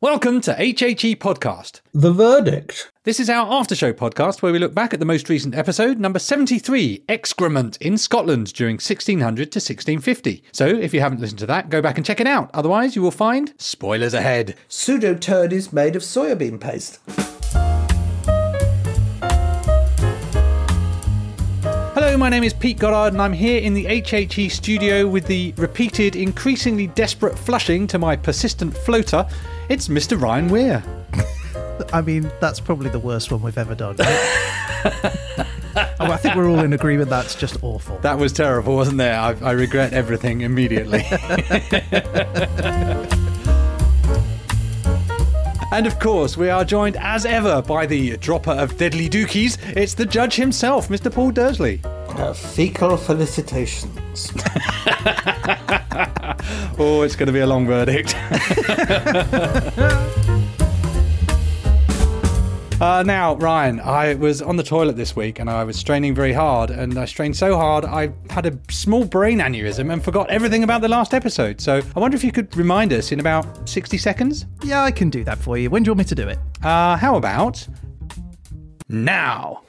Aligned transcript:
Welcome 0.00 0.40
to 0.42 0.54
HHE 0.54 1.16
Podcast. 1.16 1.80
The 1.92 2.12
verdict. 2.12 2.92
This 3.02 3.18
is 3.18 3.28
our 3.28 3.52
after 3.52 3.74
show 3.74 3.92
podcast 3.92 4.42
where 4.42 4.52
we 4.52 4.60
look 4.60 4.72
back 4.72 4.94
at 4.94 5.00
the 5.00 5.04
most 5.04 5.28
recent 5.28 5.56
episode, 5.56 5.98
number 5.98 6.20
73, 6.20 7.02
Excrement 7.08 7.76
in 7.78 7.98
Scotland 7.98 8.52
during 8.52 8.74
1600 8.74 9.18
to 9.50 9.56
1650. 9.56 10.44
So 10.52 10.68
if 10.68 10.94
you 10.94 11.00
haven't 11.00 11.20
listened 11.20 11.40
to 11.40 11.46
that, 11.46 11.68
go 11.68 11.82
back 11.82 11.96
and 11.96 12.06
check 12.06 12.20
it 12.20 12.28
out. 12.28 12.48
Otherwise, 12.54 12.94
you 12.94 13.02
will 13.02 13.10
find 13.10 13.52
spoilers 13.58 14.14
ahead. 14.14 14.54
Pseudo 14.68 15.16
turd 15.16 15.52
is 15.52 15.72
made 15.72 15.96
of 15.96 16.02
soybean 16.02 16.60
paste. 16.60 17.00
Hello, 21.94 22.16
my 22.16 22.28
name 22.28 22.44
is 22.44 22.54
Pete 22.54 22.78
Goddard, 22.78 23.14
and 23.14 23.20
I'm 23.20 23.32
here 23.32 23.60
in 23.60 23.74
the 23.74 23.86
HHE 23.86 24.52
studio 24.52 25.08
with 25.08 25.26
the 25.26 25.52
repeated, 25.56 26.14
increasingly 26.14 26.86
desperate 26.86 27.36
flushing 27.36 27.88
to 27.88 27.98
my 27.98 28.14
persistent 28.14 28.76
floater. 28.76 29.26
It's 29.68 29.88
Mr. 29.88 30.20
Ryan 30.20 30.48
Weir. 30.48 30.82
I 31.92 32.00
mean, 32.00 32.30
that's 32.40 32.58
probably 32.58 32.88
the 32.88 32.98
worst 32.98 33.30
one 33.30 33.42
we've 33.42 33.58
ever 33.58 33.74
done. 33.74 33.96
oh, 34.00 35.12
I 36.00 36.16
think 36.16 36.36
we're 36.36 36.48
all 36.48 36.60
in 36.60 36.72
agreement 36.72 37.10
that's 37.10 37.34
just 37.34 37.62
awful. 37.62 37.98
That 37.98 38.18
was 38.18 38.32
terrible, 38.32 38.76
wasn't 38.76 38.96
there? 38.96 39.14
I, 39.14 39.36
I 39.42 39.52
regret 39.52 39.92
everything 39.92 40.40
immediately. 40.40 41.04
And 45.70 45.86
of 45.86 45.98
course, 45.98 46.36
we 46.36 46.48
are 46.48 46.64
joined 46.64 46.96
as 46.96 47.26
ever 47.26 47.60
by 47.60 47.84
the 47.84 48.16
dropper 48.16 48.52
of 48.52 48.78
deadly 48.78 49.08
dookies. 49.08 49.58
It's 49.76 49.92
the 49.92 50.06
judge 50.06 50.34
himself, 50.34 50.88
Mr. 50.88 51.12
Paul 51.12 51.30
Dersley. 51.30 51.84
Uh, 52.18 52.32
fecal 52.32 52.96
felicitations. 52.96 54.32
oh, 56.78 57.02
it's 57.02 57.16
going 57.16 57.26
to 57.26 57.32
be 57.32 57.40
a 57.40 57.46
long 57.46 57.66
verdict. 57.66 58.16
Uh, 62.80 63.02
now, 63.02 63.34
Ryan, 63.34 63.80
I 63.80 64.14
was 64.14 64.40
on 64.40 64.54
the 64.54 64.62
toilet 64.62 64.96
this 64.96 65.16
week 65.16 65.40
and 65.40 65.50
I 65.50 65.64
was 65.64 65.76
straining 65.76 66.14
very 66.14 66.32
hard, 66.32 66.70
and 66.70 66.96
I 66.96 67.06
strained 67.06 67.36
so 67.36 67.56
hard 67.56 67.84
I 67.84 68.12
had 68.30 68.46
a 68.46 68.56
small 68.70 69.04
brain 69.04 69.40
aneurysm 69.40 69.92
and 69.92 70.02
forgot 70.02 70.30
everything 70.30 70.62
about 70.62 70.80
the 70.80 70.88
last 70.88 71.12
episode. 71.12 71.60
So 71.60 71.82
I 71.96 71.98
wonder 71.98 72.16
if 72.16 72.22
you 72.22 72.30
could 72.30 72.56
remind 72.56 72.92
us 72.92 73.10
in 73.10 73.18
about 73.18 73.68
60 73.68 73.98
seconds? 73.98 74.46
Yeah, 74.62 74.84
I 74.84 74.92
can 74.92 75.10
do 75.10 75.24
that 75.24 75.38
for 75.38 75.58
you. 75.58 75.70
When 75.70 75.82
do 75.82 75.88
you 75.88 75.92
want 75.92 75.98
me 75.98 76.04
to 76.04 76.14
do 76.14 76.28
it? 76.28 76.38
Uh, 76.62 76.96
how 76.96 77.16
about 77.16 77.66
now? 78.88 79.62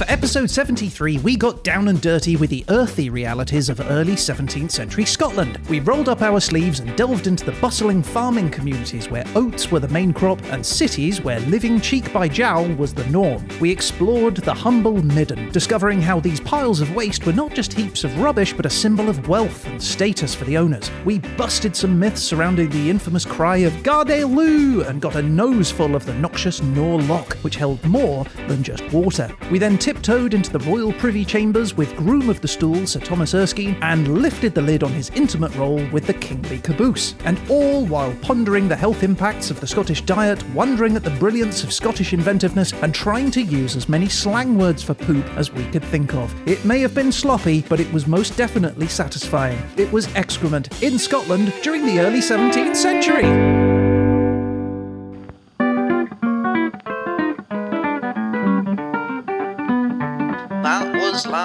For 0.00 0.10
episode 0.10 0.48
73, 0.48 1.18
we 1.18 1.36
got 1.36 1.62
down 1.62 1.88
and 1.88 2.00
dirty 2.00 2.34
with 2.34 2.48
the 2.48 2.64
earthy 2.70 3.10
realities 3.10 3.68
of 3.68 3.82
early 3.82 4.14
17th 4.14 4.70
century 4.70 5.04
Scotland. 5.04 5.58
We 5.68 5.80
rolled 5.80 6.08
up 6.08 6.22
our 6.22 6.40
sleeves 6.40 6.80
and 6.80 6.96
delved 6.96 7.26
into 7.26 7.44
the 7.44 7.52
bustling 7.60 8.02
farming 8.02 8.48
communities 8.48 9.10
where 9.10 9.26
oats 9.34 9.70
were 9.70 9.78
the 9.78 9.88
main 9.88 10.14
crop 10.14 10.42
and 10.44 10.64
cities 10.64 11.20
where 11.20 11.38
living 11.40 11.82
cheek 11.82 12.10
by 12.14 12.28
jowl 12.28 12.66
was 12.76 12.94
the 12.94 13.06
norm. 13.08 13.46
We 13.60 13.70
explored 13.70 14.36
the 14.36 14.54
humble 14.54 15.02
midden, 15.02 15.50
discovering 15.50 16.00
how 16.00 16.18
these 16.18 16.40
piles 16.40 16.80
of 16.80 16.94
waste 16.94 17.26
were 17.26 17.34
not 17.34 17.52
just 17.52 17.74
heaps 17.74 18.02
of 18.02 18.18
rubbish 18.18 18.54
but 18.54 18.64
a 18.64 18.70
symbol 18.70 19.10
of 19.10 19.28
wealth 19.28 19.66
and 19.66 19.82
status 19.82 20.34
for 20.34 20.46
the 20.46 20.56
owners. 20.56 20.90
We 21.04 21.18
busted 21.36 21.76
some 21.76 21.98
myths 21.98 22.22
surrounding 22.22 22.70
the 22.70 22.88
infamous 22.88 23.26
cry 23.26 23.58
of 23.58 23.74
Gardyloo 23.82 24.88
and 24.88 25.02
got 25.02 25.16
a 25.16 25.22
nose 25.22 25.70
full 25.70 25.94
of 25.94 26.06
the 26.06 26.14
noxious 26.14 26.62
Nor 26.62 27.02
Loch, 27.02 27.34
which 27.42 27.56
held 27.56 27.84
more 27.84 28.24
than 28.48 28.62
just 28.62 28.90
water. 28.94 29.30
We 29.50 29.58
then 29.58 29.76
tiptoed 29.90 30.34
into 30.34 30.56
the 30.56 30.70
royal 30.70 30.92
privy 30.92 31.24
chambers 31.24 31.76
with 31.76 31.96
groom 31.96 32.30
of 32.30 32.40
the 32.40 32.46
stool 32.46 32.86
Sir 32.86 33.00
Thomas 33.00 33.34
Erskine 33.34 33.76
and 33.82 34.22
lifted 34.22 34.54
the 34.54 34.62
lid 34.62 34.84
on 34.84 34.92
his 34.92 35.10
intimate 35.16 35.52
role 35.56 35.84
with 35.90 36.06
the 36.06 36.14
kingly 36.14 36.58
caboose. 36.58 37.16
And 37.24 37.40
all 37.50 37.84
while 37.86 38.14
pondering 38.22 38.68
the 38.68 38.76
health 38.76 39.02
impacts 39.02 39.50
of 39.50 39.58
the 39.58 39.66
Scottish 39.66 40.02
diet, 40.02 40.48
wondering 40.50 40.94
at 40.94 41.02
the 41.02 41.10
brilliance 41.10 41.64
of 41.64 41.72
Scottish 41.72 42.12
inventiveness, 42.12 42.72
and 42.72 42.94
trying 42.94 43.32
to 43.32 43.42
use 43.42 43.74
as 43.74 43.88
many 43.88 44.08
slang 44.08 44.56
words 44.56 44.80
for 44.80 44.94
poop 44.94 45.26
as 45.36 45.50
we 45.50 45.64
could 45.72 45.82
think 45.86 46.14
of. 46.14 46.32
It 46.46 46.64
may 46.64 46.78
have 46.82 46.94
been 46.94 47.10
sloppy, 47.10 47.62
but 47.62 47.80
it 47.80 47.92
was 47.92 48.06
most 48.06 48.36
definitely 48.36 48.86
satisfying. 48.86 49.60
It 49.76 49.90
was 49.90 50.06
excrement 50.14 50.84
in 50.84 51.00
Scotland 51.00 51.52
during 51.64 51.84
the 51.84 51.98
early 51.98 52.20
17th 52.20 52.76
century. 52.76 53.59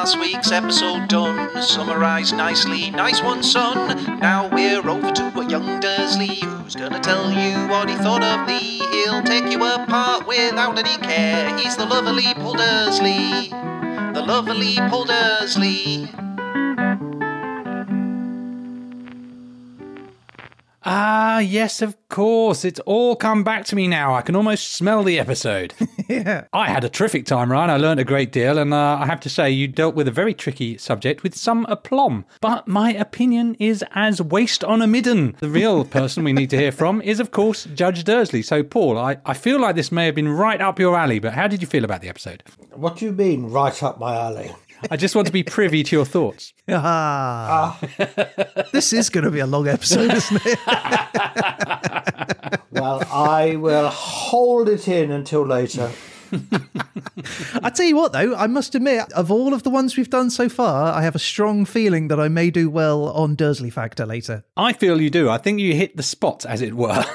Last 0.05 0.19
week's 0.19 0.51
episode 0.51 1.07
done, 1.07 1.63
summarised 1.63 2.37
nicely. 2.37 2.91
Nice 2.91 3.23
one, 3.23 3.41
son. 3.41 4.19
Now 4.19 4.47
we're 4.53 4.87
over 4.87 5.11
to 5.11 5.39
a 5.39 5.49
young 5.49 5.81
Dersley 5.81 6.43
who's 6.43 6.75
gonna 6.75 6.99
tell 6.99 7.31
you 7.31 7.67
what 7.69 7.89
he 7.89 7.95
thought 7.95 8.21
of 8.21 8.45
thee. 8.45 8.85
He'll 8.91 9.23
take 9.23 9.51
you 9.51 9.65
apart 9.65 10.27
without 10.27 10.77
any 10.77 10.95
care. 11.03 11.57
He's 11.57 11.75
the 11.75 11.87
lovely 11.87 12.35
Paul 12.35 12.53
Dersley. 12.53 13.49
The 14.13 14.21
lovely 14.21 14.75
Paul 14.75 15.05
Dersley. 15.05 16.24
Ah, 20.87 21.39
yes, 21.39 21.81
of 21.81 21.97
course. 22.09 22.63
It's 22.63 22.79
all 22.81 23.15
come 23.15 23.43
back 23.43 23.65
to 23.65 23.75
me 23.75 23.87
now. 23.87 24.13
I 24.13 24.21
can 24.21 24.35
almost 24.35 24.73
smell 24.73 25.03
the 25.03 25.17
episode. 25.17 25.73
yeah. 26.07 26.45
I 26.53 26.69
had 26.69 26.83
a 26.83 26.89
terrific 26.89 27.25
time, 27.25 27.51
Ryan. 27.51 27.71
I 27.71 27.77
learned 27.77 27.99
a 27.99 28.03
great 28.03 28.31
deal, 28.31 28.59
and 28.59 28.71
uh, 28.71 28.99
I 29.01 29.07
have 29.07 29.19
to 29.21 29.29
say, 29.29 29.49
you 29.49 29.67
dealt 29.67 29.95
with 29.95 30.07
a 30.07 30.11
very 30.11 30.35
tricky 30.35 30.77
subject 30.77 31.23
with 31.23 31.35
some 31.35 31.65
aplomb. 31.69 32.23
But 32.39 32.67
my 32.67 32.93
opinion 32.93 33.55
is 33.59 33.83
as 33.95 34.21
waste 34.21 34.63
on 34.63 34.83
a 34.83 34.87
midden. 34.87 35.35
The 35.39 35.49
real 35.49 35.85
person 35.85 36.23
we 36.23 36.33
need 36.33 36.51
to 36.51 36.57
hear 36.57 36.71
from 36.71 37.01
is, 37.01 37.19
of 37.19 37.31
course, 37.31 37.65
Judge 37.73 38.03
Dersley. 38.03 38.45
So, 38.45 38.61
Paul, 38.61 38.99
I, 38.99 39.17
I 39.25 39.33
feel 39.33 39.59
like 39.59 39.75
this 39.75 39.91
may 39.91 40.05
have 40.05 40.15
been 40.15 40.29
right 40.29 40.61
up 40.61 40.79
your 40.79 40.95
alley, 40.95 41.17
but 41.17 41.33
how 41.33 41.47
did 41.47 41.61
you 41.61 41.67
feel 41.67 41.83
about 41.83 42.01
the 42.01 42.09
episode? 42.09 42.43
What 42.73 42.97
do 42.97 43.05
you 43.05 43.11
mean, 43.11 43.47
right 43.49 43.81
up 43.81 43.99
my 43.99 44.15
alley? 44.15 44.51
I 44.91 44.97
just 44.97 45.15
want 45.15 45.27
to 45.27 45.33
be 45.33 45.43
privy 45.43 45.83
to 45.83 45.95
your 45.95 46.05
thoughts. 46.05 46.53
Ah. 46.67 47.79
this 48.73 48.91
is 48.91 49.09
going 49.09 49.23
to 49.23 49.31
be 49.31 49.39
a 49.39 49.45
long 49.45 49.67
episode, 49.67 50.11
isn't 50.13 50.41
it? 50.45 50.59
Well, 52.71 53.01
I 53.09 53.55
will 53.55 53.87
hold 53.89 54.67
it 54.67 54.89
in 54.89 55.09
until 55.09 55.45
later. 55.45 55.89
I 57.61 57.69
tell 57.69 57.85
you 57.85 57.95
what, 57.95 58.11
though, 58.11 58.35
I 58.35 58.47
must 58.47 58.75
admit, 58.75 59.11
of 59.13 59.31
all 59.31 59.53
of 59.53 59.63
the 59.63 59.69
ones 59.69 59.95
we've 59.95 60.09
done 60.09 60.29
so 60.29 60.49
far, 60.49 60.93
I 60.93 61.01
have 61.03 61.15
a 61.15 61.19
strong 61.19 61.63
feeling 61.65 62.09
that 62.09 62.19
I 62.19 62.27
may 62.27 62.49
do 62.49 62.69
well 62.69 63.05
on 63.09 63.37
Dersley 63.37 63.71
Factor 63.71 64.05
later. 64.05 64.43
I 64.57 64.73
feel 64.73 65.01
you 65.01 65.09
do. 65.09 65.29
I 65.29 65.37
think 65.37 65.59
you 65.61 65.73
hit 65.73 65.95
the 65.95 66.03
spot, 66.03 66.45
as 66.45 66.61
it 66.61 66.73
were. 66.73 67.05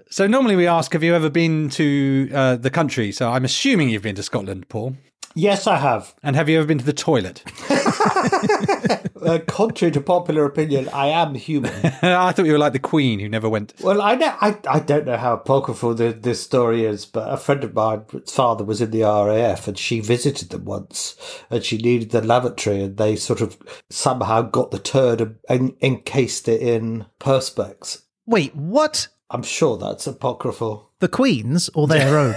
so, 0.10 0.26
normally 0.26 0.56
we 0.56 0.66
ask, 0.66 0.92
have 0.92 1.02
you 1.02 1.14
ever 1.14 1.30
been 1.30 1.70
to 1.70 2.30
uh, 2.34 2.56
the 2.56 2.70
country? 2.70 3.12
So, 3.12 3.30
I'm 3.30 3.44
assuming 3.44 3.88
you've 3.88 4.02
been 4.02 4.16
to 4.16 4.22
Scotland, 4.22 4.68
Paul. 4.68 4.96
Yes, 5.34 5.66
I 5.66 5.76
have. 5.76 6.14
And 6.22 6.34
have 6.36 6.48
you 6.48 6.58
ever 6.58 6.66
been 6.66 6.78
to 6.78 6.84
the 6.84 6.92
toilet? 6.92 7.42
Uh, 9.20 9.38
contrary 9.46 9.92
to 9.92 10.00
popular 10.00 10.46
opinion, 10.46 10.88
I 10.88 11.08
am 11.08 11.34
human. 11.34 11.72
I 12.02 12.32
thought 12.32 12.46
you 12.46 12.52
were 12.52 12.58
like 12.58 12.72
the 12.72 12.78
Queen 12.78 13.20
who 13.20 13.28
never 13.28 13.50
went. 13.50 13.74
Well, 13.82 14.00
I 14.00 14.14
know 14.14 14.34
I, 14.40 14.56
I 14.66 14.80
don't 14.80 15.04
know 15.04 15.18
how 15.18 15.34
apocryphal 15.34 15.94
the, 15.94 16.12
this 16.12 16.42
story 16.42 16.86
is, 16.86 17.04
but 17.04 17.30
a 17.30 17.36
friend 17.36 17.62
of 17.62 17.74
mine's 17.74 18.32
father 18.32 18.64
was 18.64 18.80
in 18.80 18.90
the 18.90 19.02
RAF 19.02 19.68
and 19.68 19.78
she 19.78 20.00
visited 20.00 20.48
them 20.48 20.64
once 20.64 21.16
and 21.50 21.62
she 21.62 21.76
needed 21.76 22.10
the 22.10 22.22
lavatory 22.22 22.82
and 22.82 22.96
they 22.96 23.14
sort 23.14 23.42
of 23.42 23.58
somehow 23.90 24.40
got 24.40 24.70
the 24.70 24.78
turd 24.78 25.20
and, 25.20 25.36
and 25.50 25.76
encased 25.82 26.48
it 26.48 26.62
in 26.62 27.04
perspex. 27.20 28.02
Wait, 28.26 28.56
what? 28.56 29.08
I'm 29.30 29.42
sure 29.42 29.76
that's 29.76 30.06
apocryphal. 30.06 30.90
The 31.00 31.08
Queen's 31.08 31.68
or 31.74 31.86
their 31.86 32.18
own? 32.18 32.34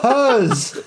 Hers! 0.00 0.80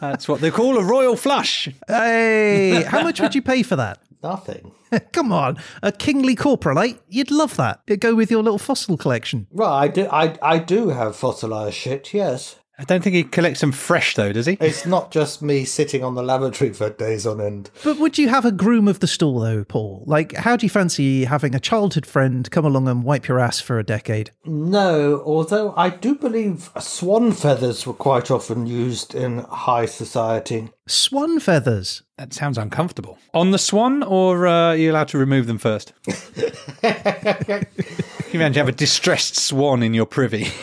That's 0.00 0.28
what 0.28 0.40
they 0.40 0.50
call 0.50 0.78
a 0.78 0.84
royal 0.84 1.16
flush. 1.16 1.68
hey, 1.86 2.82
how 2.84 3.02
much 3.02 3.20
would 3.20 3.34
you 3.34 3.42
pay 3.42 3.62
for 3.62 3.76
that? 3.76 3.98
Nothing. 4.22 4.72
Come 5.12 5.32
on, 5.32 5.56
a 5.82 5.92
kingly 5.92 6.36
coprolite. 6.36 6.98
You'd 7.08 7.30
love 7.30 7.56
that. 7.56 7.80
It'd 7.86 8.00
go 8.00 8.14
with 8.14 8.30
your 8.30 8.42
little 8.42 8.58
fossil 8.58 8.96
collection. 8.96 9.46
Right, 9.50 9.84
I 9.84 9.88
do, 9.88 10.08
I, 10.10 10.38
I 10.42 10.58
do 10.58 10.88
have 10.88 11.16
fossilized 11.16 11.74
shit, 11.74 12.12
yes. 12.12 12.56
I 12.80 12.84
don't 12.84 13.04
think 13.04 13.14
he 13.14 13.24
collects 13.24 13.60
them 13.60 13.72
fresh, 13.72 14.14
though, 14.14 14.32
does 14.32 14.46
he? 14.46 14.56
It's 14.58 14.86
not 14.86 15.10
just 15.10 15.42
me 15.42 15.66
sitting 15.66 16.02
on 16.02 16.14
the 16.14 16.22
lavatory 16.22 16.72
for 16.72 16.88
days 16.88 17.26
on 17.26 17.38
end. 17.38 17.70
But 17.84 17.98
would 17.98 18.16
you 18.16 18.30
have 18.30 18.46
a 18.46 18.52
groom 18.52 18.88
of 18.88 19.00
the 19.00 19.06
stool, 19.06 19.40
though, 19.40 19.64
Paul? 19.64 20.02
Like, 20.06 20.32
how 20.32 20.56
do 20.56 20.64
you 20.64 20.70
fancy 20.70 21.26
having 21.26 21.54
a 21.54 21.60
childhood 21.60 22.06
friend 22.06 22.50
come 22.50 22.64
along 22.64 22.88
and 22.88 23.04
wipe 23.04 23.28
your 23.28 23.38
ass 23.38 23.60
for 23.60 23.78
a 23.78 23.84
decade? 23.84 24.30
No, 24.46 25.22
although 25.26 25.74
I 25.76 25.90
do 25.90 26.14
believe 26.14 26.70
swan 26.80 27.32
feathers 27.32 27.86
were 27.86 27.92
quite 27.92 28.30
often 28.30 28.66
used 28.66 29.14
in 29.14 29.40
high 29.40 29.84
society. 29.84 30.70
Swan 30.86 31.38
feathers. 31.38 32.02
That 32.16 32.32
sounds 32.32 32.56
uncomfortable. 32.56 33.18
On 33.34 33.50
the 33.50 33.58
swan, 33.58 34.02
or 34.02 34.46
uh, 34.46 34.68
are 34.68 34.76
you 34.76 34.90
allowed 34.90 35.08
to 35.08 35.18
remove 35.18 35.46
them 35.46 35.58
first? 35.58 35.92
Can 38.30 38.38
you 38.38 38.46
imagine 38.46 38.60
have 38.60 38.68
a 38.68 38.76
distressed 38.76 39.34
swan 39.36 39.82
in 39.82 39.92
your 39.92 40.06
privy? 40.06 40.46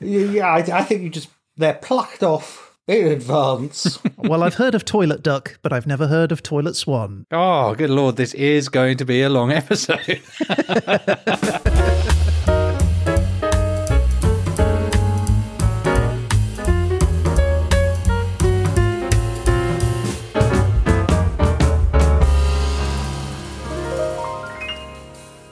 Yeah, 0.00 0.46
I, 0.46 0.58
I 0.58 0.84
think 0.84 1.02
you 1.02 1.10
just 1.10 1.28
they're 1.56 1.74
plucked 1.74 2.22
off 2.22 2.76
in 2.86 3.08
advance. 3.08 3.98
well, 4.16 4.42
I've 4.42 4.54
heard 4.54 4.74
of 4.74 4.84
toilet 4.84 5.22
duck, 5.22 5.58
but 5.62 5.72
I've 5.72 5.86
never 5.86 6.06
heard 6.06 6.30
of 6.30 6.42
toilet 6.42 6.76
swan. 6.76 7.26
Oh, 7.30 7.74
good 7.74 7.90
lord, 7.90 8.16
this 8.16 8.32
is 8.34 8.68
going 8.68 8.96
to 8.98 9.04
be 9.04 9.22
a 9.22 9.28
long 9.28 9.50
episode. 9.50 10.22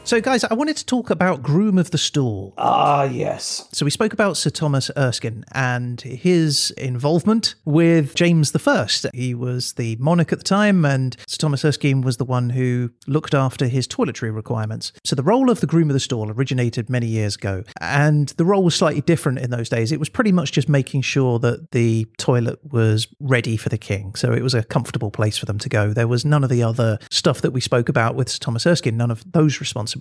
So, 0.06 0.20
guys, 0.20 0.44
I 0.44 0.54
wanted 0.54 0.76
to 0.76 0.86
talk 0.86 1.10
about 1.10 1.42
Groom 1.42 1.78
of 1.78 1.90
the 1.90 1.98
Stool. 1.98 2.54
ah, 2.58 3.02
yes. 3.02 3.66
So, 3.72 3.84
we 3.84 3.90
spoke 3.90 4.12
about 4.12 4.36
Sir 4.36 4.50
Thomas 4.50 4.88
Erskine 4.96 5.44
and 5.50 6.00
his 6.00 6.70
involvement 6.78 7.56
with 7.64 8.14
James 8.14 8.54
I. 8.54 8.86
He 9.12 9.34
was 9.34 9.72
the 9.72 9.96
monarch 9.96 10.32
at 10.32 10.38
the 10.38 10.44
time, 10.44 10.84
and 10.84 11.16
Sir 11.26 11.38
Thomas 11.38 11.64
Erskine 11.64 12.02
was 12.02 12.18
the 12.18 12.24
one 12.24 12.50
who 12.50 12.92
looked 13.08 13.34
after 13.34 13.66
his 13.66 13.88
toiletry 13.88 14.32
requirements. 14.32 14.92
So, 15.02 15.16
the 15.16 15.24
role 15.24 15.50
of 15.50 15.58
the 15.58 15.66
Groom 15.66 15.90
of 15.90 15.94
the 15.94 15.98
Stool 15.98 16.30
originated 16.30 16.88
many 16.88 17.08
years 17.08 17.34
ago, 17.34 17.64
and 17.80 18.28
the 18.36 18.44
role 18.44 18.62
was 18.62 18.76
slightly 18.76 19.00
different 19.00 19.40
in 19.40 19.50
those 19.50 19.68
days. 19.68 19.90
It 19.90 19.98
was 19.98 20.08
pretty 20.08 20.30
much 20.30 20.52
just 20.52 20.68
making 20.68 21.02
sure 21.02 21.40
that 21.40 21.72
the 21.72 22.06
toilet 22.16 22.60
was 22.62 23.08
ready 23.18 23.56
for 23.56 23.70
the 23.70 23.78
king. 23.78 24.14
So, 24.14 24.32
it 24.32 24.42
was 24.44 24.54
a 24.54 24.62
comfortable 24.62 25.10
place 25.10 25.36
for 25.36 25.46
them 25.46 25.58
to 25.58 25.68
go. 25.68 25.92
There 25.92 26.06
was 26.06 26.24
none 26.24 26.44
of 26.44 26.50
the 26.50 26.62
other 26.62 27.00
stuff 27.10 27.40
that 27.40 27.50
we 27.50 27.60
spoke 27.60 27.88
about 27.88 28.14
with 28.14 28.28
Sir 28.28 28.38
Thomas 28.38 28.64
Erskine, 28.68 28.96
none 28.96 29.10
of 29.10 29.24
those 29.32 29.58
responsibilities. 29.58 29.95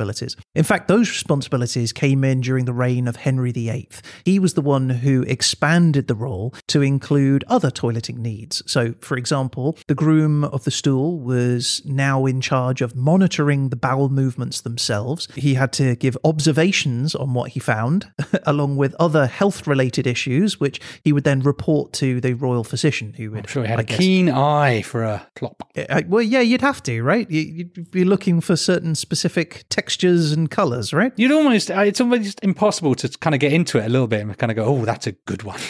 In 0.53 0.63
fact, 0.63 0.87
those 0.87 1.09
responsibilities 1.09 1.91
came 1.93 2.23
in 2.23 2.41
during 2.41 2.65
the 2.65 2.73
reign 2.73 3.07
of 3.07 3.15
Henry 3.17 3.51
VIII. 3.51 3.89
He 4.23 4.39
was 4.39 4.53
the 4.53 4.61
one 4.61 4.89
who 4.89 5.23
expanded 5.23 6.07
the 6.07 6.15
role 6.15 6.53
to 6.67 6.81
include 6.81 7.43
other 7.47 7.71
toileting 7.71 8.17
needs. 8.17 8.61
So, 8.65 8.93
for 9.01 9.17
example, 9.17 9.77
the 9.87 9.95
groom 9.95 10.43
of 10.43 10.63
the 10.63 10.71
stool 10.71 11.19
was 11.19 11.81
now 11.85 12.25
in 12.25 12.41
charge 12.41 12.81
of 12.81 12.95
monitoring 12.95 13.69
the 13.69 13.75
bowel 13.75 14.09
movements 14.09 14.61
themselves. 14.61 15.27
He 15.35 15.53
had 15.55 15.71
to 15.73 15.95
give 15.95 16.17
observations 16.23 17.15
on 17.15 17.33
what 17.33 17.51
he 17.51 17.59
found, 17.59 18.11
along 18.43 18.77
with 18.77 18.95
other 18.99 19.27
health 19.27 19.67
related 19.67 20.07
issues, 20.07 20.59
which 20.59 20.79
he 21.03 21.11
would 21.11 21.23
then 21.23 21.41
report 21.41 21.93
to 21.93 22.21
the 22.21 22.33
royal 22.33 22.63
physician, 22.63 23.13
who 23.13 23.31
would. 23.31 23.39
I'm 23.39 23.45
sure 23.47 23.63
he 23.63 23.69
had 23.69 23.79
I 23.79 23.81
a 23.81 23.85
guess- 23.85 23.97
keen 23.97 24.29
eye 24.29 24.81
for 24.81 25.03
a 25.03 25.25
plop. 25.35 25.63
uh, 25.77 26.01
well, 26.07 26.21
yeah, 26.21 26.41
you'd 26.41 26.61
have 26.61 26.81
to, 26.83 27.01
right? 27.01 27.29
You- 27.29 27.45
You'd 27.55 27.91
be 27.91 28.03
looking 28.03 28.41
for 28.41 28.55
certain 28.55 28.95
specific 28.95 29.65
textures 29.85 30.31
and 30.31 30.49
colours, 30.49 30.93
right? 30.93 31.13
You'd 31.15 31.31
almost, 31.31 31.69
uh, 31.69 31.81
it's 31.81 32.01
almost 32.01 32.39
impossible 32.41 32.95
to 32.95 33.07
kind 33.19 33.35
of 33.35 33.39
get 33.39 33.53
into 33.53 33.77
it 33.77 33.85
a 33.85 33.89
little 33.89 34.07
bit 34.07 34.21
and 34.21 34.35
kind 34.35 34.51
of 34.51 34.55
go, 34.55 34.65
oh, 34.65 34.83
that's 34.83 35.05
a 35.05 35.11
good 35.11 35.43
one. 35.43 35.59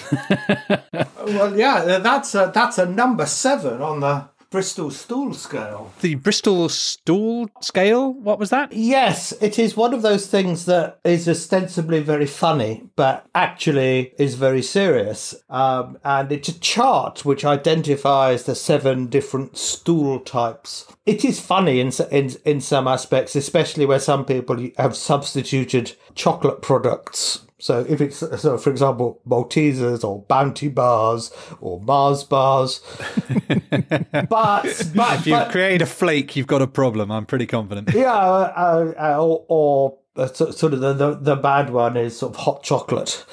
Well, 1.26 1.58
yeah, 1.58 1.98
that's 1.98 2.36
a, 2.36 2.52
that's 2.54 2.78
a 2.78 2.86
number 2.86 3.26
seven 3.26 3.82
on 3.82 4.00
the 4.00 4.30
Bristol 4.56 4.90
stool 4.90 5.34
scale. 5.34 5.92
the 6.00 6.16
Bristol 6.16 6.69
stool 6.69 7.50
scale, 7.60 8.13
what 8.13 8.40
was 8.40 8.52
that? 8.52 8.72
Yes, 8.72 9.34
it 9.42 9.60
is 9.60 9.75
one 9.75 9.94
of 9.94 10.02
those 10.02 10.28
things 10.28 10.63
that 10.66 10.98
is 11.04 11.28
ostensibly 11.28 12.00
very 12.00 12.25
funny, 12.25 12.84
but 12.96 13.28
actually 13.36 14.13
is 14.18 14.36
very 14.36 14.62
serious. 14.62 15.36
Um, 15.50 15.98
and 16.06 16.31
it's 16.31 16.48
a 16.48 16.57
chart 16.57 17.25
which 17.25 17.44
identifies 17.44 18.46
the 18.46 18.56
seven 18.56 19.07
different 19.07 19.57
stool 19.57 20.22
types. 20.22 20.86
It 21.06 21.25
is 21.25 21.42
funny 21.42 21.81
in, 21.81 21.92
in, 22.10 22.31
in 22.46 22.62
some 22.62 22.88
aspects, 22.88 23.36
especially 23.36 23.86
where 23.86 24.00
some 24.00 24.24
people 24.24 24.69
have 24.78 24.96
substituted 24.96 25.98
chocolate 26.16 26.62
products. 26.62 27.45
So 27.57 27.86
if 27.88 28.02
it's, 28.02 28.18
so 28.18 28.57
for 28.57 28.69
example, 28.69 29.22
Maltesers 29.28 30.04
or 30.04 30.24
Bounty 30.24 30.68
bars 30.68 31.31
or 31.62 31.80
Mars 31.81 32.24
bars. 32.24 32.81
but, 33.30 34.30
but, 34.30 34.66
If 34.66 35.28
you've 35.28 35.40
but 35.40 35.52
created 35.52 35.81
a 35.81 35.86
flake, 35.86 36.36
you've 36.36 36.48
got 36.48 36.62
a 36.62 36.68
problem. 36.68 37.12
I'm 37.12 37.25
pretty 37.25 37.46
confident. 37.46 37.94
yeah, 37.94 38.13
uh, 38.13 38.94
uh, 39.00 39.18
or, 39.24 39.46
or 39.48 39.98
uh, 40.18 40.28
sort 40.28 40.74
of 40.74 40.80
the, 40.80 40.94
the 40.94 41.16
the 41.16 41.36
bad 41.36 41.69
one 41.69 41.98
is 41.98 42.18
sort 42.18 42.36
of 42.36 42.42
hot 42.42 42.63
chocolate. 42.63 43.25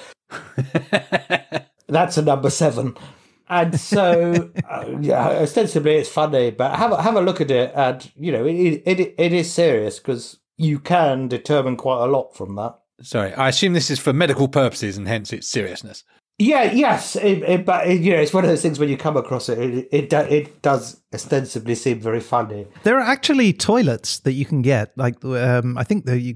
That's 1.88 2.16
a 2.16 2.22
number 2.22 2.50
seven. 2.50 2.96
And 3.48 3.78
so, 3.78 4.50
uh, 4.70 4.96
yeah, 5.00 5.28
ostensibly 5.28 5.96
it's 5.96 6.08
funny, 6.08 6.50
but 6.50 6.76
have 6.76 6.92
a, 6.92 7.02
have 7.02 7.16
a 7.16 7.20
look 7.20 7.40
at 7.40 7.50
it, 7.50 7.72
and 7.75 8.10
you 8.16 8.32
know, 8.32 8.46
it 8.46 8.82
it, 8.86 9.14
it 9.18 9.32
is 9.32 9.52
serious 9.52 9.98
because 9.98 10.38
you 10.56 10.78
can 10.78 11.28
determine 11.28 11.76
quite 11.76 12.02
a 12.02 12.06
lot 12.06 12.34
from 12.36 12.54
that. 12.56 12.78
Sorry, 13.00 13.32
I 13.34 13.48
assume 13.48 13.72
this 13.72 13.90
is 13.90 13.98
for 13.98 14.12
medical 14.12 14.48
purposes 14.48 14.96
and 14.96 15.08
hence 15.08 15.32
its 15.32 15.48
seriousness. 15.48 16.04
Yeah, 16.38 16.72
yes, 16.72 17.14
it, 17.14 17.42
it, 17.42 17.64
but 17.64 17.86
it, 17.86 18.00
you 18.00 18.12
know, 18.12 18.20
it's 18.20 18.32
one 18.32 18.42
of 18.42 18.50
those 18.50 18.62
things 18.62 18.78
when 18.78 18.88
you 18.88 18.96
come 18.96 19.16
across 19.16 19.48
it, 19.48 19.58
it 19.58 19.88
it, 19.92 20.10
do, 20.10 20.16
it 20.18 20.62
does 20.62 21.00
ostensibly 21.14 21.74
seem 21.74 22.00
very 22.00 22.20
funny. 22.20 22.66
There 22.82 22.96
are 22.96 23.02
actually 23.02 23.52
toilets 23.52 24.18
that 24.20 24.32
you 24.32 24.44
can 24.44 24.62
get, 24.62 24.96
like 24.96 25.22
um, 25.24 25.78
I 25.78 25.84
think 25.84 26.04
they're 26.04 26.32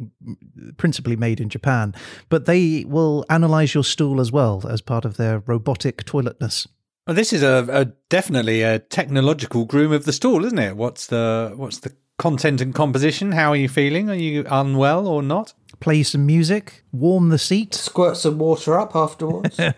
principally 0.76 1.16
made 1.16 1.40
in 1.40 1.48
Japan, 1.48 1.94
but 2.28 2.46
they 2.46 2.84
will 2.86 3.24
analyze 3.30 3.74
your 3.74 3.84
stool 3.84 4.20
as 4.20 4.30
well 4.30 4.64
as 4.68 4.80
part 4.80 5.04
of 5.04 5.16
their 5.16 5.40
robotic 5.40 6.04
toiletness. 6.04 6.68
Well, 7.06 7.16
this 7.16 7.32
is 7.32 7.42
a, 7.42 7.66
a 7.70 7.84
definitely 8.08 8.62
a 8.62 8.78
technological 8.78 9.64
groom 9.64 9.92
of 9.92 10.04
the 10.04 10.12
stool, 10.12 10.44
isn't 10.44 10.58
it? 10.58 10.76
What's 10.76 11.06
the 11.06 11.52
what's 11.56 11.78
the 11.78 11.92
content 12.18 12.60
and 12.60 12.74
composition? 12.74 13.32
How 13.32 13.50
are 13.50 13.56
you 13.56 13.68
feeling? 13.68 14.10
Are 14.10 14.14
you 14.14 14.44
unwell 14.48 15.06
or 15.08 15.22
not? 15.22 15.54
Play 15.80 16.02
some 16.02 16.26
music, 16.26 16.84
warm 16.92 17.28
the 17.28 17.38
seat. 17.38 17.74
Squirt 17.86 18.16
some 18.16 18.38
water 18.38 18.78
up 18.78 18.94
afterwards. 18.96 19.58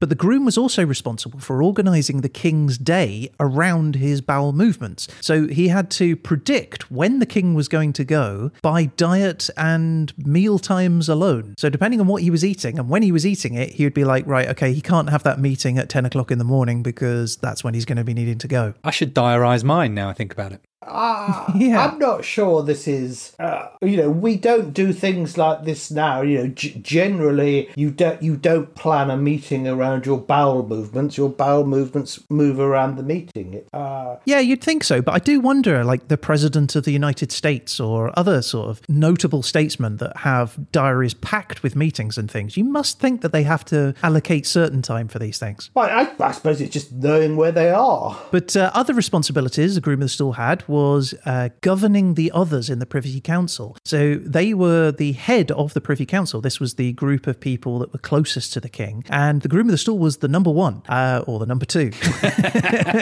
But 0.00 0.08
the 0.08 0.14
groom 0.14 0.44
was 0.44 0.58
also 0.58 0.84
responsible 0.84 1.38
for 1.40 1.62
organising 1.62 2.20
the 2.20 2.28
king's 2.28 2.76
day 2.76 3.30
around 3.40 3.96
his 3.96 4.20
bowel 4.20 4.52
movements. 4.52 5.08
So 5.20 5.46
he 5.46 5.68
had 5.68 5.90
to 5.92 6.16
predict 6.16 6.90
when 6.90 7.20
the 7.20 7.26
king 7.26 7.54
was 7.54 7.68
going 7.68 7.92
to 7.94 8.04
go 8.04 8.50
by 8.60 8.86
diet 8.86 9.48
and 9.56 10.12
meal 10.18 10.58
times 10.58 11.08
alone. 11.08 11.54
So 11.58 11.70
depending 11.70 12.00
on 12.00 12.06
what 12.06 12.22
he 12.22 12.30
was 12.30 12.44
eating 12.44 12.78
and 12.78 12.88
when 12.88 13.02
he 13.02 13.12
was 13.12 13.24
eating 13.24 13.54
it, 13.54 13.70
he 13.70 13.84
would 13.84 13.94
be 13.94 14.04
like, 14.04 14.26
right, 14.26 14.48
okay, 14.48 14.72
he 14.72 14.80
can't 14.80 15.08
have 15.10 15.22
that 15.22 15.40
meeting 15.40 15.78
at 15.78 15.88
10 15.88 16.04
o'clock 16.04 16.30
in 16.30 16.38
the 16.38 16.44
morning 16.44 16.82
because 16.82 17.36
that's 17.36 17.64
when 17.64 17.72
he's 17.74 17.84
going 17.84 17.98
to 17.98 18.04
be 18.04 18.14
needing 18.14 18.38
to 18.38 18.48
go. 18.48 18.74
I 18.82 18.90
should 18.90 19.14
diarise 19.14 19.64
mine 19.64 19.94
now. 19.94 20.08
I 20.10 20.12
think 20.12 20.32
about 20.32 20.52
it. 20.52 20.60
Ah, 20.86 21.52
Yeah. 21.56 21.86
I'm 21.86 21.98
not 21.98 22.24
sure 22.24 22.62
this 22.62 22.86
is. 22.88 23.34
Uh, 23.38 23.68
you 23.82 23.96
know, 23.96 24.10
we 24.10 24.36
don't 24.36 24.72
do 24.72 24.92
things 24.92 25.36
like 25.38 25.64
this 25.64 25.90
now. 25.90 26.22
You 26.22 26.38
know, 26.38 26.46
g- 26.48 26.78
generally 26.82 27.68
you 27.76 27.90
don't 27.90 28.22
you 28.22 28.36
don't 28.36 28.74
plan 28.74 29.10
a 29.10 29.16
meeting 29.16 29.66
around 29.68 30.06
your 30.06 30.18
bowel 30.18 30.66
movements. 30.66 31.16
Your 31.16 31.28
bowel 31.28 31.64
movements 31.64 32.20
move 32.30 32.58
around 32.58 32.96
the 32.96 33.02
meeting. 33.02 33.62
Uh, 33.72 34.16
Yeah, 34.24 34.40
you'd 34.40 34.62
think 34.62 34.84
so, 34.84 35.00
but 35.02 35.14
I 35.14 35.18
do 35.18 35.40
wonder, 35.40 35.84
like 35.84 36.08
the 36.08 36.16
president 36.18 36.76
of 36.76 36.84
the 36.84 36.92
United 36.92 37.32
States 37.32 37.78
or 37.80 38.16
other 38.18 38.42
sort 38.42 38.68
of 38.68 38.80
notable 38.88 39.42
statesmen 39.42 39.96
that 39.98 40.16
have 40.18 40.58
diaries 40.72 41.14
packed 41.14 41.62
with 41.62 41.76
meetings 41.76 42.18
and 42.18 42.30
things, 42.30 42.56
you 42.56 42.64
must 42.64 43.00
think 43.00 43.20
that 43.22 43.32
they 43.32 43.42
have 43.42 43.64
to 43.66 43.94
allocate 44.02 44.46
certain 44.46 44.82
time 44.82 45.08
for 45.08 45.18
these 45.18 45.38
things. 45.38 45.70
well, 45.74 45.88
I, 45.90 46.10
I 46.22 46.32
suppose 46.32 46.60
it's 46.60 46.72
just 46.72 46.92
knowing 46.92 47.36
where 47.36 47.52
they 47.52 47.70
are. 47.70 48.18
But 48.30 48.56
uh, 48.56 48.70
other 48.74 48.94
responsibilities 48.94 49.74
the 49.74 49.80
groom 49.80 50.02
of 50.02 50.08
the 50.16 50.30
had 50.32 50.62
was 50.74 51.14
uh, 51.24 51.50
governing 51.60 52.14
the 52.14 52.32
others 52.32 52.68
in 52.68 52.80
the 52.80 52.86
Privy 52.86 53.20
Council. 53.20 53.76
So 53.84 54.16
they 54.16 54.52
were 54.54 54.90
the 54.90 55.12
head 55.12 55.52
of 55.52 55.72
the 55.72 55.80
Privy 55.80 56.04
Council. 56.04 56.40
This 56.40 56.58
was 56.58 56.74
the 56.74 56.92
group 56.94 57.28
of 57.28 57.38
people 57.38 57.78
that 57.78 57.92
were 57.92 58.00
closest 58.00 58.52
to 58.54 58.60
the 58.60 58.68
king. 58.68 59.04
And 59.08 59.42
the 59.42 59.48
groom 59.48 59.68
of 59.68 59.70
the 59.70 59.78
stool 59.78 60.00
was 60.00 60.16
the 60.16 60.26
number 60.26 60.50
one, 60.50 60.82
uh, 60.88 61.22
or 61.28 61.38
the 61.38 61.46
number 61.46 61.64
two, 61.64 61.90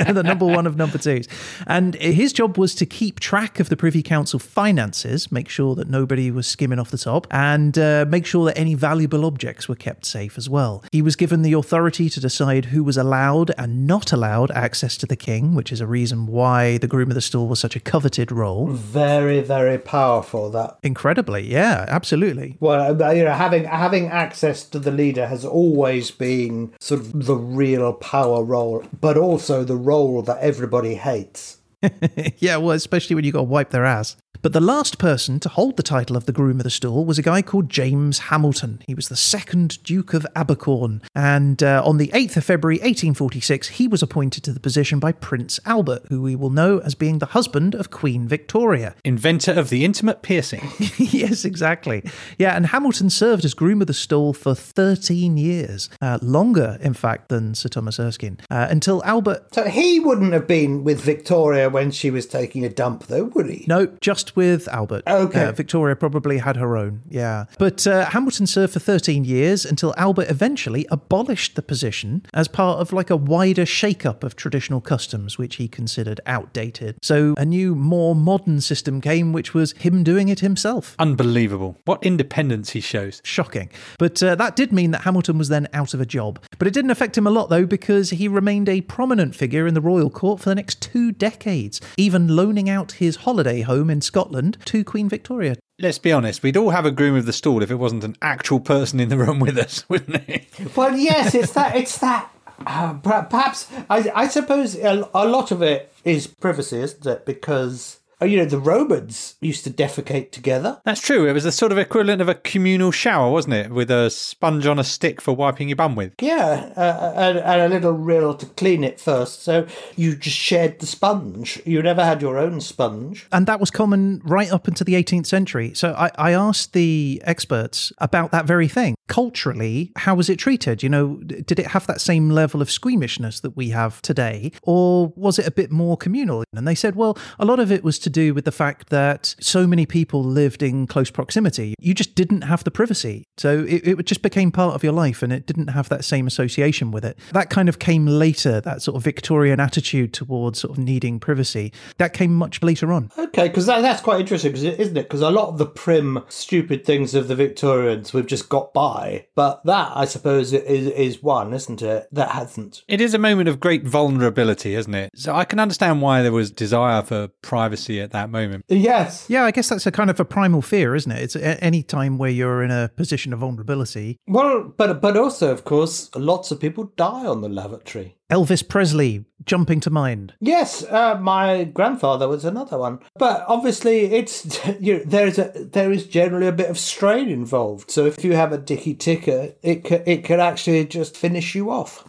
the 0.08 0.22
number 0.22 0.44
one 0.44 0.66
of 0.66 0.76
number 0.76 0.98
twos. 0.98 1.26
And 1.66 1.94
his 1.94 2.34
job 2.34 2.58
was 2.58 2.74
to 2.74 2.84
keep 2.84 3.20
track 3.20 3.58
of 3.58 3.70
the 3.70 3.76
Privy 3.76 4.02
Council 4.02 4.38
finances, 4.38 5.32
make 5.32 5.48
sure 5.48 5.74
that 5.76 5.88
nobody 5.88 6.30
was 6.30 6.46
skimming 6.46 6.78
off 6.78 6.90
the 6.90 6.98
top, 6.98 7.26
and 7.30 7.78
uh, 7.78 8.04
make 8.06 8.26
sure 8.26 8.44
that 8.44 8.58
any 8.58 8.74
valuable 8.74 9.24
objects 9.24 9.66
were 9.66 9.74
kept 9.74 10.04
safe 10.04 10.36
as 10.36 10.50
well. 10.50 10.84
He 10.92 11.00
was 11.00 11.16
given 11.16 11.40
the 11.40 11.54
authority 11.54 12.10
to 12.10 12.20
decide 12.20 12.66
who 12.66 12.84
was 12.84 12.98
allowed 12.98 13.52
and 13.56 13.86
not 13.86 14.12
allowed 14.12 14.50
access 14.50 14.98
to 14.98 15.06
the 15.06 15.16
king, 15.16 15.54
which 15.54 15.72
is 15.72 15.80
a 15.80 15.86
reason 15.86 16.26
why 16.26 16.76
the 16.76 16.86
groom 16.86 17.08
of 17.08 17.14
the 17.14 17.22
stool 17.22 17.48
was 17.48 17.61
such 17.62 17.76
a 17.76 17.80
coveted 17.80 18.30
role. 18.30 18.66
Very, 18.66 19.40
very 19.40 19.78
powerful. 19.78 20.50
That 20.50 20.78
Incredibly, 20.82 21.50
yeah, 21.50 21.86
absolutely. 21.88 22.58
well, 22.60 23.02
uh, 23.02 23.10
you 23.12 23.24
know, 23.24 23.32
having 23.32 23.64
having 23.64 24.08
access 24.08 24.64
to 24.64 24.78
the 24.78 24.90
leader 24.90 25.26
has 25.26 25.44
always 25.44 26.10
been 26.10 26.74
sort 26.80 27.00
of 27.00 27.26
the 27.26 27.36
real 27.36 27.94
power 27.94 28.42
role, 28.44 28.84
but 29.00 29.16
also 29.16 29.64
the 29.64 29.76
role 29.76 30.20
that 30.22 30.38
everybody 30.40 30.96
hates. 30.96 31.58
yeah, 32.38 32.56
well, 32.56 32.72
especially 32.72 33.14
when 33.16 33.24
you 33.24 33.32
got 33.32 33.40
to 33.40 33.44
wipe 33.44 33.70
their 33.70 33.84
ass. 33.84 34.16
But 34.42 34.52
the 34.52 34.60
last 34.60 34.98
person 34.98 35.38
to 35.38 35.48
hold 35.48 35.76
the 35.76 35.84
title 35.84 36.16
of 36.16 36.26
the 36.26 36.32
groom 36.32 36.58
of 36.58 36.64
the 36.64 36.70
stool 36.70 37.04
was 37.04 37.16
a 37.16 37.22
guy 37.22 37.42
called 37.42 37.70
James 37.70 38.18
Hamilton. 38.18 38.82
He 38.88 38.94
was 38.94 39.08
the 39.08 39.14
second 39.14 39.80
Duke 39.84 40.14
of 40.14 40.26
Abercorn. 40.34 41.00
And 41.14 41.62
uh, 41.62 41.80
on 41.86 41.98
the 41.98 42.08
8th 42.08 42.38
of 42.38 42.44
February 42.44 42.78
1846, 42.78 43.68
he 43.68 43.86
was 43.86 44.02
appointed 44.02 44.42
to 44.42 44.52
the 44.52 44.58
position 44.58 44.98
by 44.98 45.12
Prince 45.12 45.60
Albert, 45.64 46.06
who 46.08 46.20
we 46.20 46.34
will 46.34 46.50
know 46.50 46.78
as 46.78 46.96
being 46.96 47.20
the 47.20 47.26
husband 47.26 47.76
of 47.76 47.90
Queen 47.92 48.26
Victoria. 48.26 48.96
Inventor 49.04 49.52
of 49.52 49.70
the 49.70 49.84
intimate 49.84 50.22
piercing. 50.22 50.68
yes, 50.96 51.44
exactly. 51.44 52.02
Yeah, 52.36 52.56
and 52.56 52.66
Hamilton 52.66 53.10
served 53.10 53.44
as 53.44 53.54
groom 53.54 53.80
of 53.80 53.86
the 53.86 53.94
stool 53.94 54.32
for 54.32 54.56
13 54.56 55.36
years, 55.36 55.88
uh, 56.00 56.18
longer, 56.20 56.78
in 56.80 56.94
fact, 56.94 57.28
than 57.28 57.54
Sir 57.54 57.68
Thomas 57.68 58.00
Erskine, 58.00 58.40
uh, 58.50 58.66
until 58.68 59.04
Albert. 59.04 59.54
So 59.54 59.68
he 59.68 60.00
wouldn't 60.00 60.32
have 60.32 60.48
been 60.48 60.82
with 60.82 61.00
Victoria 61.00 61.70
when 61.70 61.92
she 61.92 62.10
was 62.10 62.26
taking 62.26 62.64
a 62.64 62.68
dump, 62.68 63.06
though, 63.06 63.24
would 63.24 63.48
he? 63.48 63.66
No, 63.68 63.86
just 64.00 64.31
with 64.34 64.68
Albert. 64.68 65.02
Okay. 65.06 65.44
Uh, 65.44 65.52
Victoria 65.52 65.96
probably 65.96 66.38
had 66.38 66.56
her 66.56 66.76
own, 66.76 67.02
yeah. 67.08 67.44
But 67.58 67.86
uh, 67.86 68.06
Hamilton 68.06 68.46
served 68.46 68.72
for 68.72 68.80
13 68.80 69.24
years 69.24 69.64
until 69.64 69.94
Albert 69.96 70.28
eventually 70.28 70.86
abolished 70.90 71.54
the 71.56 71.62
position 71.62 72.24
as 72.34 72.48
part 72.48 72.80
of 72.80 72.92
like 72.92 73.10
a 73.10 73.16
wider 73.16 73.66
shake-up 73.66 74.24
of 74.24 74.36
traditional 74.36 74.80
customs, 74.80 75.38
which 75.38 75.56
he 75.56 75.68
considered 75.68 76.20
outdated. 76.26 76.96
So 77.02 77.34
a 77.36 77.44
new, 77.44 77.74
more 77.74 78.14
modern 78.14 78.60
system 78.60 79.00
came, 79.00 79.32
which 79.32 79.54
was 79.54 79.72
him 79.72 80.02
doing 80.02 80.28
it 80.28 80.40
himself. 80.40 80.96
Unbelievable. 80.98 81.76
What 81.84 82.02
independence 82.02 82.70
he 82.70 82.80
shows. 82.80 83.20
Shocking. 83.24 83.70
But 83.98 84.22
uh, 84.22 84.34
that 84.36 84.56
did 84.56 84.72
mean 84.72 84.90
that 84.92 85.02
Hamilton 85.02 85.38
was 85.38 85.48
then 85.48 85.68
out 85.72 85.94
of 85.94 86.00
a 86.00 86.06
job. 86.06 86.42
But 86.58 86.68
it 86.68 86.74
didn't 86.74 86.90
affect 86.90 87.16
him 87.18 87.26
a 87.26 87.30
lot, 87.30 87.50
though, 87.50 87.66
because 87.66 88.10
he 88.10 88.28
remained 88.28 88.68
a 88.68 88.80
prominent 88.82 89.34
figure 89.34 89.66
in 89.66 89.74
the 89.74 89.80
royal 89.80 90.10
court 90.10 90.40
for 90.40 90.48
the 90.48 90.54
next 90.54 90.80
two 90.80 91.12
decades, 91.12 91.80
even 91.96 92.34
loaning 92.34 92.68
out 92.68 92.92
his 92.92 93.16
holiday 93.16 93.60
home 93.60 93.90
in 93.90 94.00
Scotland 94.00 94.21
to 94.66 94.84
Queen 94.84 95.08
Victoria. 95.08 95.56
Let's 95.78 95.98
be 95.98 96.12
honest, 96.12 96.42
we'd 96.42 96.56
all 96.56 96.70
have 96.70 96.86
a 96.86 96.90
groom 96.90 97.16
of 97.16 97.26
the 97.26 97.32
stool 97.32 97.62
if 97.62 97.70
it 97.70 97.76
wasn't 97.76 98.04
an 98.04 98.16
actual 98.22 98.60
person 98.60 99.00
in 99.00 99.08
the 99.08 99.16
room 99.16 99.40
with 99.40 99.58
us, 99.58 99.84
wouldn't 99.88 100.28
it? 100.28 100.76
Well, 100.76 100.96
yes, 100.96 101.34
it's 101.34 101.52
that. 101.52 101.74
It's 101.76 101.98
that. 101.98 102.30
Uh, 102.64 102.94
perhaps 102.94 103.68
I, 103.90 104.10
I 104.14 104.28
suppose 104.28 104.76
a, 104.76 105.08
a 105.14 105.26
lot 105.26 105.50
of 105.50 105.62
it 105.62 105.92
is 106.04 106.26
privacy, 106.28 106.78
isn't 106.78 107.06
it? 107.06 107.26
Because 107.26 107.98
you 108.22 108.38
know 108.38 108.44
the 108.44 108.58
Romans 108.58 109.36
used 109.40 109.64
to 109.64 109.70
defecate 109.70 110.30
together. 110.30 110.80
That's 110.84 111.00
true. 111.00 111.28
It 111.28 111.32
was 111.32 111.44
the 111.44 111.52
sort 111.52 111.72
of 111.72 111.78
equivalent 111.78 112.20
of 112.20 112.28
a 112.28 112.34
communal 112.34 112.90
shower, 112.90 113.30
wasn't 113.30 113.54
it? 113.54 113.70
With 113.70 113.90
a 113.90 114.10
sponge 114.10 114.66
on 114.66 114.78
a 114.78 114.84
stick 114.84 115.20
for 115.20 115.34
wiping 115.34 115.68
your 115.68 115.76
bum 115.76 115.96
with. 115.96 116.14
Yeah, 116.20 116.72
uh, 116.76 117.12
and, 117.16 117.38
and 117.38 117.60
a 117.62 117.68
little 117.68 117.92
rill 117.92 118.34
to 118.34 118.46
clean 118.46 118.84
it 118.84 119.00
first. 119.00 119.42
So 119.42 119.66
you 119.96 120.16
just 120.16 120.36
shared 120.36 120.78
the 120.80 120.86
sponge. 120.86 121.60
You 121.64 121.82
never 121.82 122.04
had 122.04 122.22
your 122.22 122.38
own 122.38 122.60
sponge. 122.60 123.26
And 123.32 123.46
that 123.46 123.60
was 123.60 123.70
common 123.70 124.20
right 124.24 124.52
up 124.52 124.68
into 124.68 124.84
the 124.84 124.94
18th 124.94 125.26
century. 125.26 125.74
So 125.74 125.94
I, 125.94 126.10
I 126.16 126.32
asked 126.32 126.72
the 126.72 127.22
experts 127.24 127.92
about 127.98 128.30
that 128.30 128.46
very 128.46 128.68
thing. 128.68 128.94
Culturally, 129.08 129.92
how 129.96 130.14
was 130.14 130.30
it 130.30 130.38
treated? 130.38 130.82
You 130.82 130.88
know, 130.88 131.16
did 131.16 131.58
it 131.58 131.68
have 131.68 131.86
that 131.86 132.00
same 132.00 132.30
level 132.30 132.62
of 132.62 132.70
squeamishness 132.70 133.40
that 133.40 133.56
we 133.56 133.70
have 133.70 134.00
today? 134.02 134.52
Or 134.62 135.12
was 135.16 135.38
it 135.38 135.46
a 135.46 135.50
bit 135.50 135.70
more 135.70 135.96
communal? 135.96 136.44
And 136.54 136.66
they 136.66 136.74
said, 136.74 136.96
well, 136.96 137.18
a 137.38 137.44
lot 137.44 137.60
of 137.60 137.70
it 137.70 137.84
was 137.84 137.98
to 138.00 138.10
do 138.12 138.34
with 138.34 138.44
the 138.44 138.52
fact 138.52 138.90
that 138.90 139.34
so 139.40 139.66
many 139.66 139.86
people 139.86 140.22
lived 140.22 140.62
in 140.62 140.86
close 140.86 141.10
proximity. 141.10 141.74
You 141.78 141.94
just 141.94 142.14
didn't 142.14 142.42
have 142.42 142.64
the 142.64 142.70
privacy. 142.70 143.24
So 143.36 143.64
it, 143.68 143.86
it 143.86 144.06
just 144.06 144.22
became 144.22 144.52
part 144.52 144.74
of 144.74 144.84
your 144.84 144.92
life 144.92 145.22
and 145.22 145.32
it 145.32 145.46
didn't 145.46 145.68
have 145.68 145.88
that 145.88 146.04
same 146.04 146.26
association 146.26 146.90
with 146.90 147.04
it. 147.04 147.18
That 147.32 147.50
kind 147.50 147.68
of 147.68 147.78
came 147.78 148.06
later, 148.06 148.60
that 148.60 148.82
sort 148.82 148.96
of 148.96 149.02
Victorian 149.02 149.60
attitude 149.60 150.12
towards 150.12 150.60
sort 150.60 150.76
of 150.76 150.84
needing 150.84 151.18
privacy. 151.18 151.72
That 151.98 152.12
came 152.12 152.34
much 152.34 152.62
later 152.62 152.92
on. 152.92 153.10
Okay, 153.18 153.48
because 153.48 153.66
that, 153.66 153.80
that's 153.80 154.02
quite 154.02 154.20
interesting, 154.20 154.52
isn't 154.52 154.96
it? 154.96 155.02
Because 155.02 155.20
a 155.20 155.30
lot 155.30 155.48
of 155.48 155.58
the 155.58 155.66
prim, 155.66 156.24
stupid 156.28 156.84
things 156.84 157.14
of 157.14 157.28
the 157.28 157.34
Victorians 157.34 158.12
we've 158.12 158.26
just 158.26 158.48
got 158.48 158.72
by. 158.72 159.26
But 159.34 159.64
that, 159.64 159.92
I 159.94 160.04
suppose, 160.04 160.52
is, 160.52 160.86
is 160.88 161.22
one, 161.22 161.52
isn't 161.54 161.82
it? 161.82 162.08
That 162.12 162.30
hasn't. 162.30 162.82
It 162.88 163.00
is 163.00 163.14
a 163.14 163.18
moment 163.18 163.48
of 163.48 163.60
great 163.60 163.84
vulnerability, 163.84 164.74
isn't 164.74 164.94
it? 164.94 165.10
So 165.14 165.34
I 165.34 165.44
can 165.44 165.58
understand 165.58 166.02
why 166.02 166.22
there 166.22 166.32
was 166.32 166.50
desire 166.50 167.02
for 167.02 167.28
privacy 167.42 167.98
at 168.02 168.10
that 168.10 168.30
moment. 168.30 168.64
Yes. 168.68 169.26
Yeah, 169.28 169.44
I 169.44 169.50
guess 169.50 169.68
that's 169.68 169.86
a 169.86 169.92
kind 169.92 170.10
of 170.10 170.20
a 170.20 170.24
primal 170.24 170.60
fear, 170.62 170.94
isn't 170.94 171.10
it? 171.10 171.22
It's 171.22 171.36
a- 171.36 171.62
any 171.62 171.82
time 171.82 172.18
where 172.18 172.30
you're 172.30 172.62
in 172.62 172.70
a 172.70 172.90
position 172.96 173.32
of 173.32 173.38
vulnerability. 173.38 174.18
Well, 174.26 174.72
but 174.76 175.00
but 175.00 175.16
also, 175.16 175.50
of 175.52 175.64
course, 175.64 176.10
lots 176.14 176.50
of 176.50 176.60
people 176.60 176.92
die 176.96 177.26
on 177.26 177.40
the 177.40 177.48
lavatory. 177.48 178.16
Elvis 178.30 178.66
Presley 178.66 179.26
jumping 179.44 179.80
to 179.80 179.90
mind. 179.90 180.32
Yes, 180.40 180.84
uh, 180.84 181.18
my 181.20 181.64
grandfather 181.64 182.28
was 182.28 182.44
another 182.46 182.78
one. 182.78 183.00
But 183.18 183.44
obviously, 183.46 184.06
it's 184.06 184.58
you 184.80 184.98
know, 184.98 185.02
there's 185.04 185.38
a 185.38 185.52
there 185.54 185.92
is 185.92 186.06
generally 186.06 186.46
a 186.46 186.52
bit 186.52 186.70
of 186.70 186.78
strain 186.78 187.28
involved. 187.28 187.90
So 187.90 188.06
if 188.06 188.24
you 188.24 188.34
have 188.34 188.52
a 188.52 188.58
dicky 188.58 188.94
ticker, 188.94 189.54
it 189.62 189.84
ca 189.84 190.02
it 190.06 190.24
can 190.24 190.40
actually 190.40 190.84
just 190.86 191.16
finish 191.16 191.54
you 191.54 191.70
off. 191.70 192.08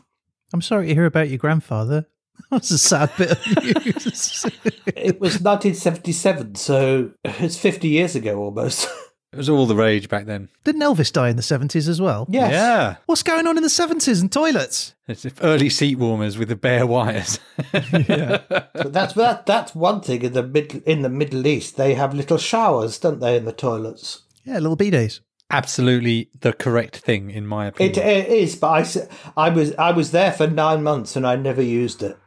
I'm 0.54 0.62
sorry 0.62 0.88
to 0.88 0.94
hear 0.94 1.06
about 1.06 1.30
your 1.30 1.40
grandfather. 1.40 2.06
That's 2.52 2.72
a 2.72 2.78
sad 2.78 3.12
bit 3.18 3.32
of 3.32 3.64
news. 3.64 4.46
It 4.96 5.20
was 5.20 5.34
1977, 5.42 6.56
so 6.56 7.12
it's 7.24 7.58
50 7.58 7.88
years 7.88 8.16
ago 8.16 8.38
almost. 8.40 8.88
It 9.34 9.38
was 9.38 9.50
all 9.50 9.66
the 9.66 9.76
rage 9.76 10.10
back 10.10 10.28
then. 10.28 10.50
Didn't 10.64 10.84
Elvis 10.84 11.12
die 11.12 11.30
in 11.30 11.38
the 11.38 11.42
70s 11.42 11.88
as 11.90 12.00
well? 12.00 12.28
yes. 12.30 12.52
Yeah. 12.52 12.96
What's 13.08 13.24
going 13.24 13.48
on 13.48 13.58
in 13.58 13.64
the 13.64 13.68
70s 13.70 14.22
and 14.22 14.32
toilets? 14.32 14.94
It's 15.08 15.26
early 15.42 15.70
seat 15.72 15.98
warmers 15.98 16.38
with 16.38 16.50
the 16.50 16.56
bare 16.56 16.86
wires. 16.86 17.40
But 17.72 18.94
that's 18.94 19.14
that. 19.16 19.48
That's 19.48 19.74
one 19.74 20.02
thing 20.02 20.22
in 20.22 20.34
the 20.34 20.44
mid 20.44 20.84
in 20.86 21.02
the 21.02 21.10
Middle 21.10 21.48
East. 21.48 21.78
They 21.78 21.96
have 21.96 22.14
little 22.14 22.38
showers, 22.38 23.00
don't 23.00 23.20
they, 23.20 23.36
in 23.38 23.46
the 23.46 23.52
toilets? 23.54 24.22
Yeah, 24.44 24.60
little 24.60 24.78
bidets. 24.78 25.22
Absolutely 25.50 26.30
the 26.42 26.54
correct 26.54 26.98
thing, 26.98 27.32
in 27.32 27.48
my 27.48 27.66
It, 27.66 27.70
opinion. 27.98 28.06
it 28.08 28.28
is, 28.28 28.56
but 28.56 28.68
I, 28.70 28.80
s- 28.82 29.08
I 29.36 29.50
was 29.50 29.74
I 29.76 29.92
was 29.94 30.12
there 30.12 30.32
for 30.32 30.46
nine 30.48 30.84
months 30.84 31.16
and 31.16 31.26
I 31.26 31.36
never 31.38 31.62
used 31.64 32.04
it. 32.04 32.18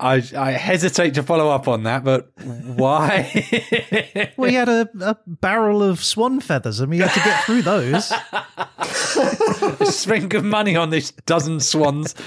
I, 0.00 0.22
I 0.36 0.50
hesitate 0.50 1.14
to 1.14 1.22
follow 1.22 1.48
up 1.48 1.68
on 1.68 1.84
that, 1.84 2.04
but 2.04 2.30
why? 2.42 4.32
Well, 4.36 4.50
he 4.50 4.56
had 4.56 4.68
a, 4.68 4.88
a 5.00 5.16
barrel 5.26 5.82
of 5.82 6.02
swan 6.02 6.40
feathers 6.40 6.80
and 6.80 6.90
we 6.90 6.98
had 6.98 7.12
to 7.12 7.20
get 7.20 7.44
through 7.44 7.62
those. 7.62 8.12
Spink 9.94 10.34
of 10.34 10.44
money 10.44 10.76
on 10.76 10.90
this 10.90 11.12
dozen 11.24 11.60
swans. 11.60 12.14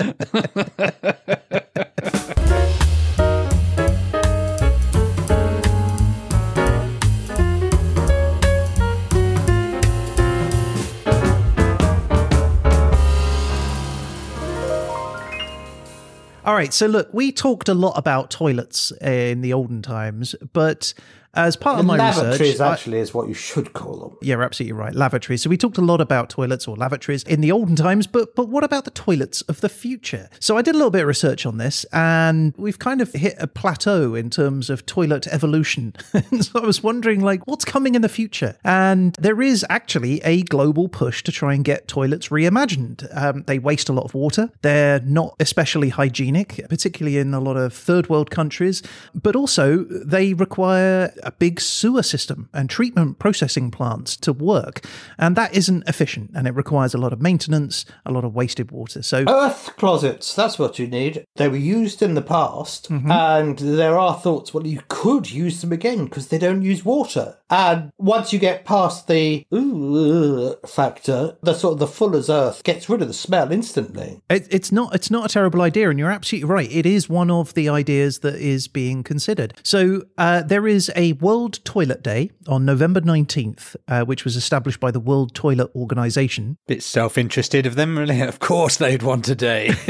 All 16.48 16.54
right, 16.54 16.74
so 16.74 16.86
look, 16.86 17.14
we 17.14 17.34
talked 17.34 17.68
a 17.68 17.74
lot 17.74 17.98
about 17.98 18.32
toilets 18.32 18.94
in 19.02 19.42
the 19.42 19.52
olden 19.52 19.82
times, 19.82 20.34
but 20.54 20.94
as 21.38 21.56
part 21.56 21.80
of 21.80 21.86
my 21.86 21.98
lavatories 21.98 22.40
research, 22.40 22.62
I- 22.62 22.74
actually 22.74 23.00
is 23.00 23.14
what 23.14 23.28
you 23.28 23.34
should 23.34 23.74
call 23.74 23.98
them. 24.00 24.18
Yeah, 24.22 24.36
you're 24.36 24.44
absolutely 24.44 24.74
right. 24.74 24.94
Lavatories. 24.94 25.42
So 25.42 25.50
we 25.50 25.58
talked 25.58 25.78
a 25.78 25.82
lot 25.82 26.02
about 26.02 26.30
toilets 26.30 26.68
or 26.68 26.76
lavatories 26.76 27.24
in 27.24 27.42
the 27.42 27.52
olden 27.52 27.76
times, 27.76 28.08
but 28.08 28.36
but 28.36 28.50
what 28.50 28.64
about 28.64 28.86
the 28.86 28.92
toilets 28.92 29.42
of 29.44 29.62
the 29.62 29.70
future? 29.70 30.30
So 30.40 30.58
I 30.58 30.62
did 30.62 30.76
a 30.76 30.78
little 30.78 30.92
bit 30.92 31.02
of 31.02 31.08
research 31.08 31.46
on 31.46 31.58
this, 31.58 31.86
and 31.94 32.54
we've 32.58 32.80
kind 32.80 33.02
of 33.02 33.14
hit 33.14 33.36
a 33.40 33.48
plateau 33.48 34.16
in 34.16 34.30
terms 34.30 34.70
of 34.70 34.86
toilet 34.86 35.28
evolution. 35.28 35.94
so 36.42 36.60
I 36.62 36.66
was 36.66 36.84
wondering, 36.84 37.22
like, 37.22 37.46
what's 37.48 37.66
coming 37.66 37.96
in 37.96 38.02
the 38.02 38.10
future? 38.10 38.58
And 38.64 39.16
there 39.20 39.42
is 39.42 39.66
actually 39.70 40.22
a 40.24 40.44
global 40.44 40.88
push 40.90 41.24
to 41.24 41.32
try 41.32 41.54
and 41.54 41.64
get 41.64 41.88
toilets 41.88 42.30
reimagined. 42.30 43.08
Um, 43.16 43.44
they 43.48 43.60
waste 43.60 43.90
a 43.90 43.94
lot 43.94 44.06
of 44.06 44.14
water. 44.14 44.50
They're 44.62 45.00
not 45.02 45.36
especially 45.40 45.90
hygienic, 45.90 46.62
particularly 46.70 47.18
in 47.18 47.34
a 47.34 47.40
lot 47.40 47.58
of 47.58 47.74
third 47.74 48.10
world 48.10 48.32
countries, 48.32 48.82
but 49.14 49.36
also 49.36 49.84
they 49.86 50.34
require 50.34 51.14
a 51.28 51.32
big 51.32 51.60
sewer 51.60 52.02
system 52.02 52.50
and 52.54 52.70
treatment 52.70 53.20
processing 53.20 53.70
plants 53.70 54.16
to 54.16 54.32
work. 54.32 54.84
And 55.18 55.36
that 55.36 55.54
isn't 55.54 55.88
efficient 55.88 56.32
and 56.34 56.48
it 56.48 56.56
requires 56.56 56.94
a 56.94 56.98
lot 56.98 57.14
of 57.14 57.22
maintenance, 57.22 57.86
a 58.06 58.12
lot 58.12 58.24
of 58.24 58.34
wasted 58.34 58.72
water. 58.72 59.04
So, 59.04 59.26
Earth 59.28 59.76
closets, 59.78 60.34
that's 60.34 60.58
what 60.58 60.80
you 60.80 60.88
need. 60.88 61.26
They 61.36 61.50
were 61.50 61.58
used 61.58 62.02
in 62.02 62.14
the 62.14 62.22
past, 62.22 62.90
and 62.90 63.58
there 63.60 63.98
are 63.98 64.16
thoughts, 64.16 64.54
well, 64.54 64.66
you 64.66 64.82
could 64.88 65.30
use 65.30 65.62
them 65.62 65.72
again 65.72 66.06
because 66.06 66.30
they 66.30 66.38
don't 66.38 66.62
use 66.62 66.86
water. 66.86 67.38
And 67.50 67.92
once 67.98 68.34
you 68.34 68.40
get 68.40 68.66
past 68.66 69.08
the 69.08 69.46
ooh 69.54 70.56
factor, 70.66 71.38
the 71.42 71.54
sort 71.54 71.74
of 71.74 71.80
the 71.80 71.88
fuller's 71.88 72.30
earth 72.30 72.64
gets 72.64 72.90
rid 72.90 73.02
of 73.02 73.08
the 73.08 73.14
smell 73.14 73.52
instantly. 73.52 74.22
It, 74.30 74.48
it's 74.50 74.72
not 74.72 74.96
it's 74.96 75.12
not 75.12 75.26
a 75.26 75.34
terrible 75.34 75.62
idea, 75.62 75.90
and 75.90 76.00
you're 76.00 76.12
absolutely 76.12 76.50
right. 76.50 76.72
It 76.72 76.86
is 76.86 77.10
one 77.10 77.32
of 77.32 77.54
the 77.54 77.70
ideas 77.70 78.20
that 78.20 78.36
is 78.36 78.68
being 78.68 79.04
considered. 79.04 79.54
So 79.64 80.04
uh, 80.18 80.44
there 80.44 80.68
is 80.68 80.92
a 80.96 81.14
World 81.20 81.64
Toilet 81.64 82.04
Day 82.04 82.32
on 82.48 82.66
November 82.66 83.02
19th, 83.02 83.76
uh, 83.88 84.04
which 84.04 84.24
was 84.24 84.36
established 84.36 84.80
by 84.80 84.92
the 84.92 85.00
World 85.00 85.34
Toilet 85.34 85.70
Organization. 85.76 86.58
Bit 86.68 86.84
self 86.84 87.18
interested 87.18 87.66
of 87.66 87.76
them, 87.76 87.98
really. 87.98 88.22
Of 88.28 88.40
course, 88.40 88.78
they'd 88.78 89.04
want 89.04 89.30
a 89.30 89.36
day. 89.36 89.68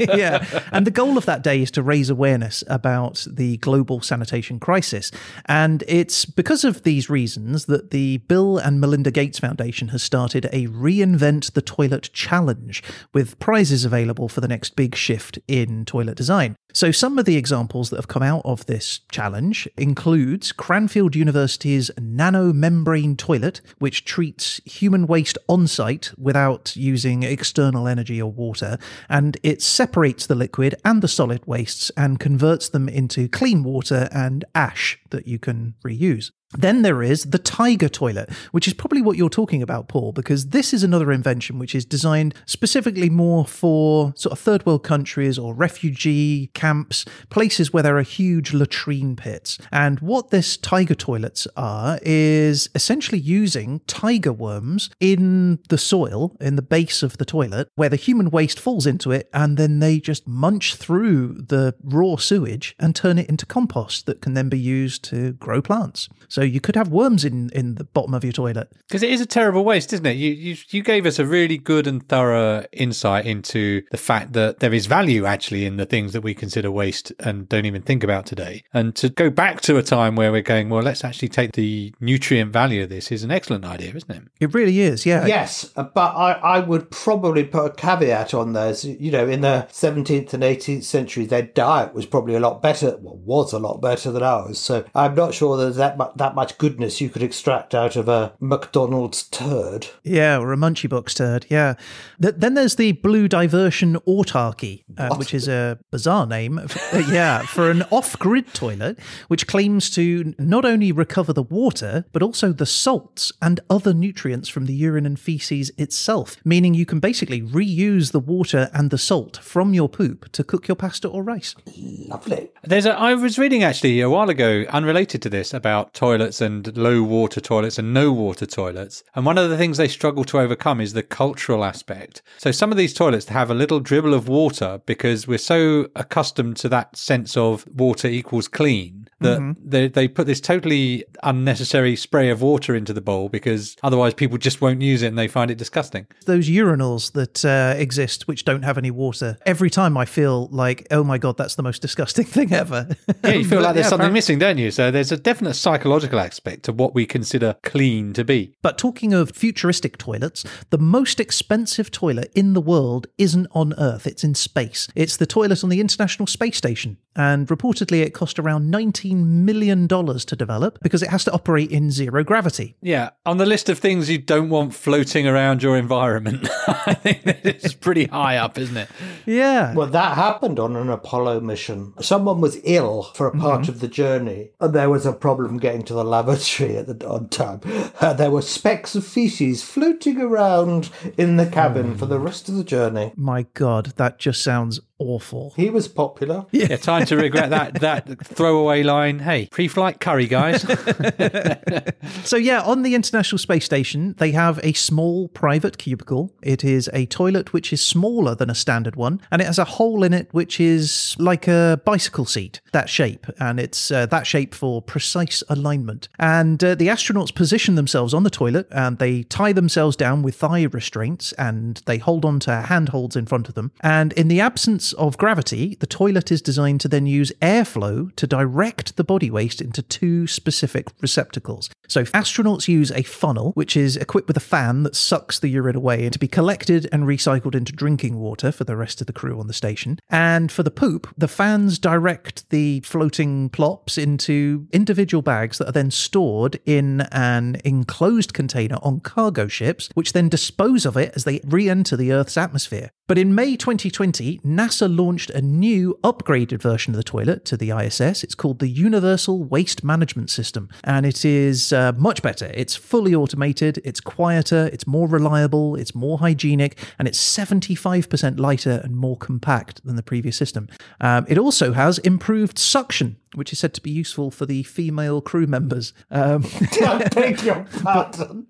yeah. 0.00 0.44
And 0.72 0.86
the 0.86 0.90
goal 0.90 1.16
of 1.16 1.26
that 1.26 1.42
day 1.42 1.62
is 1.62 1.70
to 1.72 1.82
raise 1.82 2.10
awareness 2.10 2.64
about 2.66 3.26
the 3.30 3.58
global 3.58 4.00
sanitation 4.00 4.58
crisis. 4.58 5.12
And 5.46 5.84
it's 5.86 6.24
because 6.24 6.64
of 6.64 6.82
these 6.82 7.08
reasons 7.08 7.66
that 7.66 7.90
the 7.90 8.18
Bill 8.18 8.58
and 8.58 8.80
Melinda 8.80 9.10
Gates 9.10 9.38
Foundation 9.38 9.88
has 9.88 10.02
started 10.02 10.46
a 10.52 10.66
Reinvent 10.66 11.52
the 11.52 11.62
Toilet 11.62 12.10
Challenge 12.12 12.82
with 13.14 13.38
prizes 13.38 13.84
available 13.84 14.28
for 14.28 14.40
the 14.40 14.48
next 14.48 14.74
big 14.74 14.96
shift 14.96 15.38
in 15.46 15.84
toilet 15.84 16.16
design. 16.16 16.56
So, 16.72 16.90
some 16.92 17.18
of 17.18 17.24
the 17.24 17.36
examples 17.36 17.90
that 17.90 17.96
have 17.96 18.08
come 18.08 18.22
out 18.22 18.42
of 18.44 18.66
this 18.66 19.00
challenge 19.10 19.68
includes 19.76 20.52
Cranfield 20.52 21.16
University's 21.16 21.90
nanomembrane 21.98 23.16
toilet, 23.16 23.60
which 23.78 24.04
treats 24.04 24.60
human 24.64 25.06
waste 25.06 25.38
on 25.48 25.66
site 25.66 26.12
without 26.16 26.76
using 26.76 27.22
external 27.22 27.88
energy 27.88 28.20
or 28.20 28.30
water, 28.30 28.78
and 29.08 29.36
it 29.42 29.62
separates 29.62 30.26
the 30.26 30.34
liquid 30.34 30.74
and 30.84 31.02
the 31.02 31.08
solid 31.08 31.44
wastes 31.46 31.90
and 31.96 32.20
converts 32.20 32.68
them 32.68 32.88
into 32.88 33.28
clean 33.28 33.64
water 33.64 34.08
and 34.12 34.44
ash 34.54 34.98
that 35.10 35.26
you 35.26 35.38
can 35.38 35.74
reuse. 35.84 36.30
Then 36.52 36.82
there 36.82 37.02
is 37.02 37.26
the 37.26 37.38
Tiger 37.38 37.88
toilet, 37.88 38.28
which 38.50 38.66
is 38.66 38.74
probably 38.74 39.00
what 39.00 39.16
you're 39.16 39.28
talking 39.30 39.62
about, 39.62 39.86
Paul, 39.86 40.12
because 40.12 40.48
this 40.48 40.74
is 40.74 40.82
another 40.82 41.12
invention 41.12 41.60
which 41.60 41.76
is 41.76 41.84
designed 41.84 42.34
specifically 42.44 43.08
more 43.08 43.46
for 43.46 44.12
sort 44.16 44.32
of 44.32 44.38
third 44.40 44.66
world 44.66 44.82
countries 44.82 45.38
or 45.38 45.54
refugee 45.54 46.50
camps, 46.52 47.04
places 47.28 47.72
where 47.72 47.84
there 47.84 47.96
are 47.96 48.02
huge 48.02 48.52
latrine 48.52 49.14
pits. 49.14 49.58
And 49.70 50.00
what 50.00 50.30
this 50.30 50.56
Tiger 50.56 50.96
toilets 50.96 51.46
are 51.56 52.00
is 52.02 52.68
essentially 52.74 53.20
using 53.20 53.80
tiger 53.86 54.32
worms 54.32 54.90
in 54.98 55.60
the 55.68 55.78
soil, 55.78 56.36
in 56.40 56.56
the 56.56 56.62
base 56.62 57.04
of 57.04 57.18
the 57.18 57.24
toilet, 57.24 57.68
where 57.76 57.88
the 57.88 57.96
human 57.96 58.28
waste 58.28 58.58
falls 58.58 58.86
into 58.86 59.12
it, 59.12 59.30
and 59.32 59.56
then 59.56 59.78
they 59.78 60.00
just 60.00 60.26
munch 60.26 60.74
through 60.74 61.34
the 61.46 61.76
raw 61.84 62.16
sewage 62.16 62.74
and 62.80 62.96
turn 62.96 63.18
it 63.18 63.28
into 63.28 63.46
compost 63.46 64.06
that 64.06 64.20
can 64.20 64.34
then 64.34 64.48
be 64.48 64.58
used 64.58 65.04
to 65.04 65.32
grow 65.34 65.62
plants. 65.62 66.08
So 66.28 66.39
you 66.42 66.60
could 66.60 66.76
have 66.76 66.88
worms 66.88 67.24
in, 67.24 67.50
in 67.50 67.76
the 67.76 67.84
bottom 67.84 68.14
of 68.14 68.24
your 68.24 68.32
toilet. 68.32 68.70
Because 68.88 69.02
it 69.02 69.10
is 69.10 69.20
a 69.20 69.26
terrible 69.26 69.64
waste, 69.64 69.92
isn't 69.92 70.06
it? 70.06 70.16
You, 70.16 70.32
you 70.32 70.56
you 70.68 70.82
gave 70.82 71.06
us 71.06 71.18
a 71.18 71.26
really 71.26 71.58
good 71.58 71.86
and 71.86 72.06
thorough 72.08 72.64
insight 72.72 73.26
into 73.26 73.82
the 73.90 73.96
fact 73.96 74.32
that 74.32 74.60
there 74.60 74.72
is 74.72 74.86
value 74.86 75.24
actually 75.24 75.66
in 75.66 75.76
the 75.76 75.86
things 75.86 76.12
that 76.12 76.22
we 76.22 76.34
consider 76.34 76.70
waste 76.70 77.12
and 77.20 77.48
don't 77.48 77.66
even 77.66 77.82
think 77.82 78.04
about 78.04 78.26
today. 78.26 78.62
And 78.72 78.94
to 78.96 79.08
go 79.08 79.30
back 79.30 79.60
to 79.62 79.76
a 79.76 79.82
time 79.82 80.16
where 80.16 80.32
we're 80.32 80.42
going, 80.42 80.68
well, 80.68 80.82
let's 80.82 81.04
actually 81.04 81.28
take 81.28 81.52
the 81.52 81.94
nutrient 82.00 82.52
value 82.52 82.82
of 82.82 82.88
this 82.88 83.12
is 83.12 83.22
an 83.22 83.30
excellent 83.30 83.64
idea, 83.64 83.94
isn't 83.94 84.10
it? 84.10 84.22
It 84.40 84.54
really 84.54 84.80
is, 84.80 85.06
yeah. 85.06 85.26
Yes, 85.26 85.64
but 85.74 85.96
I, 85.96 86.32
I 86.32 86.60
would 86.60 86.90
probably 86.90 87.44
put 87.44 87.64
a 87.66 87.70
caveat 87.74 88.34
on 88.34 88.52
there. 88.52 88.74
So, 88.74 88.88
You 88.88 89.10
know, 89.10 89.28
in 89.28 89.40
the 89.40 89.66
17th 89.70 90.32
and 90.32 90.42
18th 90.42 90.84
century, 90.84 91.26
their 91.26 91.42
diet 91.42 91.94
was 91.94 92.06
probably 92.06 92.34
a 92.34 92.40
lot 92.40 92.62
better, 92.62 92.96
well, 93.00 93.16
was 93.16 93.52
a 93.52 93.58
lot 93.58 93.80
better 93.80 94.10
than 94.10 94.22
ours. 94.22 94.58
So 94.58 94.84
I'm 94.94 95.14
not 95.14 95.34
sure 95.34 95.56
there's 95.56 95.76
that 95.76 95.96
much, 95.96 96.12
that 96.16 96.29
much 96.34 96.58
goodness 96.58 97.00
you 97.00 97.08
could 97.08 97.22
extract 97.22 97.74
out 97.74 97.96
of 97.96 98.08
a 98.08 98.32
McDonald's 98.40 99.24
turd. 99.24 99.88
Yeah, 100.02 100.38
or 100.38 100.52
a 100.52 100.56
Munchie 100.56 100.88
Box 100.88 101.14
turd. 101.14 101.46
Yeah. 101.48 101.74
Th- 102.20 102.34
then 102.36 102.54
there's 102.54 102.76
the 102.76 102.92
Blue 102.92 103.28
Diversion 103.28 103.96
Autarky, 104.06 104.84
uh, 104.98 105.14
which 105.16 105.34
is 105.34 105.48
a 105.48 105.78
bizarre 105.90 106.26
name. 106.26 106.60
yeah, 107.08 107.42
for 107.42 107.70
an 107.70 107.82
off-grid 107.90 108.52
toilet, 108.54 108.98
which 109.28 109.46
claims 109.46 109.90
to 109.90 110.34
not 110.38 110.64
only 110.64 110.92
recover 110.92 111.32
the 111.32 111.42
water 111.42 112.04
but 112.12 112.22
also 112.22 112.52
the 112.52 112.66
salts 112.66 113.32
and 113.40 113.60
other 113.68 113.92
nutrients 113.92 114.48
from 114.48 114.66
the 114.66 114.74
urine 114.74 115.06
and 115.06 115.18
feces 115.18 115.70
itself. 115.76 116.36
Meaning 116.44 116.74
you 116.74 116.86
can 116.86 117.00
basically 117.00 117.42
reuse 117.42 118.12
the 118.12 118.20
water 118.20 118.70
and 118.72 118.90
the 118.90 118.98
salt 118.98 119.38
from 119.38 119.74
your 119.74 119.88
poop 119.88 120.30
to 120.32 120.44
cook 120.44 120.68
your 120.68 120.76
pasta 120.76 121.08
or 121.08 121.22
rice. 121.22 121.54
Lovely. 121.76 122.50
There's 122.62 122.86
a, 122.86 122.92
I 122.92 123.14
was 123.14 123.38
reading 123.38 123.62
actually 123.62 124.00
a 124.00 124.10
while 124.10 124.30
ago, 124.30 124.64
unrelated 124.68 125.22
to 125.22 125.30
this, 125.30 125.52
about 125.54 125.94
toilets 126.20 126.40
and 126.42 126.76
low 126.76 127.02
water 127.02 127.40
toilets 127.40 127.78
and 127.78 127.94
no 127.94 128.12
water 128.12 128.44
toilets. 128.44 129.02
And 129.14 129.24
one 129.24 129.38
of 129.38 129.48
the 129.48 129.56
things 129.56 129.78
they 129.78 129.88
struggle 129.88 130.24
to 130.24 130.38
overcome 130.38 130.78
is 130.78 130.92
the 130.92 131.02
cultural 131.02 131.64
aspect. 131.64 132.20
So 132.36 132.50
some 132.52 132.70
of 132.70 132.76
these 132.76 132.92
toilets 132.92 133.28
have 133.28 133.50
a 133.50 133.54
little 133.54 133.80
dribble 133.80 134.12
of 134.12 134.28
water 134.28 134.82
because 134.84 135.26
we're 135.26 135.38
so 135.38 135.88
accustomed 135.96 136.58
to 136.58 136.68
that 136.68 136.94
sense 136.94 137.38
of 137.38 137.66
water 137.66 138.06
equals 138.06 138.48
clean 138.48 138.99
that 139.20 139.56
they, 139.62 139.88
they 139.88 140.08
put 140.08 140.26
this 140.26 140.40
totally 140.40 141.04
unnecessary 141.22 141.96
spray 141.96 142.30
of 142.30 142.42
water 142.42 142.74
into 142.74 142.92
the 142.92 143.00
bowl 143.00 143.28
because 143.28 143.76
otherwise 143.82 144.14
people 144.14 144.38
just 144.38 144.60
won't 144.60 144.82
use 144.82 145.02
it 145.02 145.08
and 145.08 145.18
they 145.18 145.28
find 145.28 145.50
it 145.50 145.58
disgusting. 145.58 146.06
Those 146.26 146.48
urinals 146.48 147.12
that 147.12 147.44
uh, 147.44 147.74
exist 147.78 148.28
which 148.28 148.44
don't 148.44 148.62
have 148.62 148.78
any 148.78 148.90
water. 148.90 149.38
Every 149.46 149.70
time 149.70 149.96
I 149.96 150.04
feel 150.04 150.48
like, 150.48 150.86
oh 150.90 151.04
my 151.04 151.18
god, 151.18 151.36
that's 151.36 151.54
the 151.54 151.62
most 151.62 151.82
disgusting 151.82 152.24
thing 152.36 152.52
ever. 152.52 152.88
Yeah, 153.24 153.32
you 153.32 153.44
feel 153.44 153.60
like 153.62 153.74
there's 153.74 153.86
yeah, 153.86 153.90
something 153.90 154.12
missing, 154.12 154.38
don't 154.38 154.58
you? 154.58 154.70
So 154.70 154.90
there's 154.90 155.12
a 155.12 155.16
definite 155.16 155.54
psychological 155.54 156.18
aspect 156.18 156.64
to 156.64 156.72
what 156.72 156.94
we 156.94 157.06
consider 157.06 157.56
clean 157.62 158.12
to 158.14 158.24
be. 158.24 158.54
But 158.62 158.78
talking 158.78 159.12
of 159.12 159.30
futuristic 159.32 159.98
toilets, 159.98 160.44
the 160.70 160.78
most 160.78 161.20
expensive 161.20 161.90
toilet 161.90 162.32
in 162.34 162.54
the 162.54 162.60
world 162.60 163.06
isn't 163.18 163.48
on 163.52 163.74
Earth, 163.78 164.06
it's 164.06 164.24
in 164.24 164.34
space. 164.34 164.88
It's 164.94 165.16
the 165.16 165.26
toilet 165.26 165.62
on 165.62 165.70
the 165.70 165.80
International 165.80 166.26
Space 166.26 166.56
Station. 166.56 166.96
And 167.16 167.48
reportedly, 167.48 168.02
it 168.02 168.14
cost 168.14 168.38
around 168.38 168.72
$19 168.72 169.24
million 169.24 169.88
to 169.88 170.36
develop 170.36 170.78
because 170.82 171.02
it 171.02 171.10
has 171.10 171.24
to 171.24 171.32
operate 171.32 171.70
in 171.70 171.90
zero 171.90 172.22
gravity. 172.22 172.76
Yeah, 172.80 173.10
on 173.26 173.38
the 173.38 173.46
list 173.46 173.68
of 173.68 173.78
things 173.78 174.08
you 174.08 174.18
don't 174.18 174.48
want 174.48 174.74
floating 174.74 175.26
around 175.26 175.62
your 175.62 175.76
environment, 175.76 176.48
I 176.68 176.94
think 176.94 177.22
it's 177.24 177.74
pretty 177.74 178.04
high 178.04 178.36
up, 178.36 178.58
isn't 178.58 178.76
it? 178.76 178.88
Yeah. 179.26 179.74
Well, 179.74 179.88
that 179.88 180.14
happened 180.16 180.58
on 180.58 180.76
an 180.76 180.88
Apollo 180.88 181.40
mission. 181.40 181.94
Someone 182.00 182.40
was 182.40 182.58
ill 182.64 183.02
for 183.14 183.26
a 183.26 183.36
part 183.36 183.68
of 183.68 183.80
the 183.80 183.88
journey, 183.88 184.50
and 184.60 184.72
there 184.72 184.90
was 184.90 185.04
a 185.04 185.12
problem 185.12 185.58
getting 185.58 185.82
to 185.84 185.94
the 185.94 186.04
lavatory 186.04 186.76
at 186.76 186.86
the 186.86 187.08
on 187.08 187.28
time. 187.28 187.60
Uh, 188.00 188.12
there 188.12 188.30
were 188.30 188.42
specks 188.42 188.94
of 188.94 189.04
feces 189.04 189.62
floating 189.62 190.20
around 190.20 190.90
in 191.18 191.36
the 191.36 191.46
cabin 191.46 191.96
for 191.96 192.06
the 192.06 192.18
rest 192.18 192.48
of 192.48 192.54
the 192.54 192.64
journey. 192.64 193.12
My 193.16 193.46
God, 193.54 193.86
that 193.96 194.18
just 194.18 194.42
sounds 194.42 194.80
awful. 195.00 195.52
He 195.56 195.70
was 195.70 195.88
popular. 195.88 196.46
Yeah, 196.60 196.76
time 196.76 197.06
to 197.06 197.16
regret 197.16 197.50
that 197.50 197.74
that 197.80 198.26
throwaway 198.26 198.82
line. 198.82 199.20
Hey, 199.20 199.48
pre-flight 199.50 199.98
curry, 199.98 200.26
guys. 200.26 200.64
So, 202.24 202.36
yeah, 202.36 202.60
on 202.62 202.82
the 202.82 202.94
International 202.94 203.38
Space 203.38 203.64
Station, 203.64 204.14
they 204.18 204.32
have 204.32 204.60
a 204.62 204.72
small 204.72 205.28
private 205.28 205.78
cubicle. 205.78 206.32
It 206.42 206.64
is 206.64 206.90
a 206.92 207.06
toilet 207.06 207.52
which 207.52 207.72
is 207.72 207.84
smaller 207.84 208.34
than 208.34 208.50
a 208.50 208.54
standard 208.54 208.96
one, 208.96 209.20
and 209.30 209.40
it 209.40 209.46
has 209.46 209.58
a 209.58 209.64
hole 209.64 210.02
in 210.02 210.12
it 210.12 210.28
which 210.32 210.60
is 210.60 211.16
like 211.18 211.48
a 211.48 211.80
bicycle 211.84 212.24
seat, 212.24 212.60
that 212.72 212.88
shape. 212.88 213.26
And 213.38 213.58
it's 213.58 213.90
uh, 213.90 214.06
that 214.06 214.26
shape 214.26 214.54
for 214.54 214.82
precise 214.82 215.42
alignment. 215.48 216.08
And 216.18 216.62
uh, 216.62 216.74
the 216.74 216.88
astronauts 216.88 217.34
position 217.34 217.74
themselves 217.74 218.12
on 218.12 218.22
the 218.22 218.30
toilet 218.30 218.66
and 218.70 218.98
they 218.98 219.22
tie 219.24 219.52
themselves 219.52 219.96
down 219.96 220.22
with 220.22 220.36
thigh 220.36 220.64
restraints 220.64 221.32
and 221.32 221.80
they 221.86 221.98
hold 221.98 222.24
on 222.24 222.40
to 222.40 222.62
handholds 222.62 223.16
in 223.16 223.26
front 223.26 223.48
of 223.48 223.54
them. 223.54 223.72
And 223.80 224.12
in 224.14 224.28
the 224.28 224.40
absence 224.40 224.89
of 224.94 225.18
gravity, 225.18 225.76
the 225.80 225.86
toilet 225.86 226.30
is 226.30 226.42
designed 226.42 226.80
to 226.82 226.88
then 226.88 227.06
use 227.06 227.32
airflow 227.42 228.14
to 228.16 228.26
direct 228.26 228.96
the 228.96 229.04
body 229.04 229.30
waste 229.30 229.60
into 229.60 229.82
two 229.82 230.26
specific 230.26 230.88
receptacles. 231.00 231.70
So 231.88 232.04
astronauts 232.04 232.68
use 232.68 232.92
a 232.92 233.02
funnel, 233.02 233.50
which 233.52 233.76
is 233.76 233.96
equipped 233.96 234.28
with 234.28 234.36
a 234.36 234.40
fan 234.40 234.84
that 234.84 234.94
sucks 234.94 235.38
the 235.38 235.48
urine 235.48 235.74
away 235.74 236.08
to 236.08 236.18
be 236.18 236.28
collected 236.28 236.88
and 236.92 237.04
recycled 237.04 237.56
into 237.56 237.72
drinking 237.72 238.16
water 238.16 238.52
for 238.52 238.62
the 238.62 238.76
rest 238.76 239.00
of 239.00 239.08
the 239.08 239.12
crew 239.12 239.40
on 239.40 239.48
the 239.48 239.52
station. 239.52 239.98
And 240.08 240.52
for 240.52 240.62
the 240.62 240.70
poop, 240.70 241.12
the 241.18 241.26
fans 241.26 241.78
direct 241.78 242.48
the 242.50 242.80
floating 242.80 243.48
plops 243.48 243.98
into 243.98 244.68
individual 244.72 245.22
bags 245.22 245.58
that 245.58 245.68
are 245.68 245.72
then 245.72 245.90
stored 245.90 246.60
in 246.64 247.00
an 247.12 247.60
enclosed 247.64 248.34
container 248.34 248.78
on 248.82 249.00
cargo 249.00 249.48
ships, 249.48 249.88
which 249.94 250.12
then 250.12 250.28
dispose 250.28 250.86
of 250.86 250.96
it 250.96 251.12
as 251.16 251.24
they 251.24 251.40
re 251.44 251.68
enter 251.68 251.96
the 251.96 252.12
Earth's 252.12 252.36
atmosphere. 252.36 252.90
But 253.10 253.18
in 253.18 253.34
May 253.34 253.56
2020, 253.56 254.38
NASA 254.44 254.79
launched 254.86 255.30
a 255.30 255.40
new 255.40 255.98
upgraded 256.02 256.62
version 256.62 256.94
of 256.94 256.96
the 256.96 257.04
toilet 257.04 257.44
to 257.46 257.56
the 257.56 257.70
ISS. 257.70 258.24
It's 258.24 258.34
called 258.34 258.58
the 258.58 258.68
Universal 258.68 259.44
Waste 259.44 259.82
Management 259.84 260.30
System, 260.30 260.68
and 260.84 261.06
it 261.06 261.24
is 261.24 261.72
uh, 261.72 261.92
much 261.96 262.22
better. 262.22 262.50
It's 262.54 262.76
fully 262.76 263.14
automated, 263.14 263.80
it's 263.84 264.00
quieter, 264.00 264.70
it's 264.72 264.86
more 264.86 265.08
reliable, 265.08 265.76
it's 265.76 265.94
more 265.94 266.18
hygienic, 266.18 266.78
and 266.98 267.06
it's 267.06 267.18
75% 267.18 268.38
lighter 268.38 268.80
and 268.82 268.96
more 268.96 269.16
compact 269.16 269.84
than 269.84 269.96
the 269.96 270.02
previous 270.02 270.36
system. 270.36 270.68
Um, 271.00 271.26
it 271.28 271.38
also 271.38 271.72
has 271.72 271.98
improved 271.98 272.58
suction. 272.58 273.16
Which 273.34 273.52
is 273.52 273.58
said 273.58 273.74
to 273.74 273.80
be 273.80 273.90
useful 273.90 274.30
for 274.30 274.46
the 274.46 274.62
female 274.64 275.20
crew 275.20 275.46
members. 275.46 275.92
Um, 276.10 276.44
I 276.82 277.08
beg 277.12 277.42
your 277.42 277.66
pardon. 277.82 278.46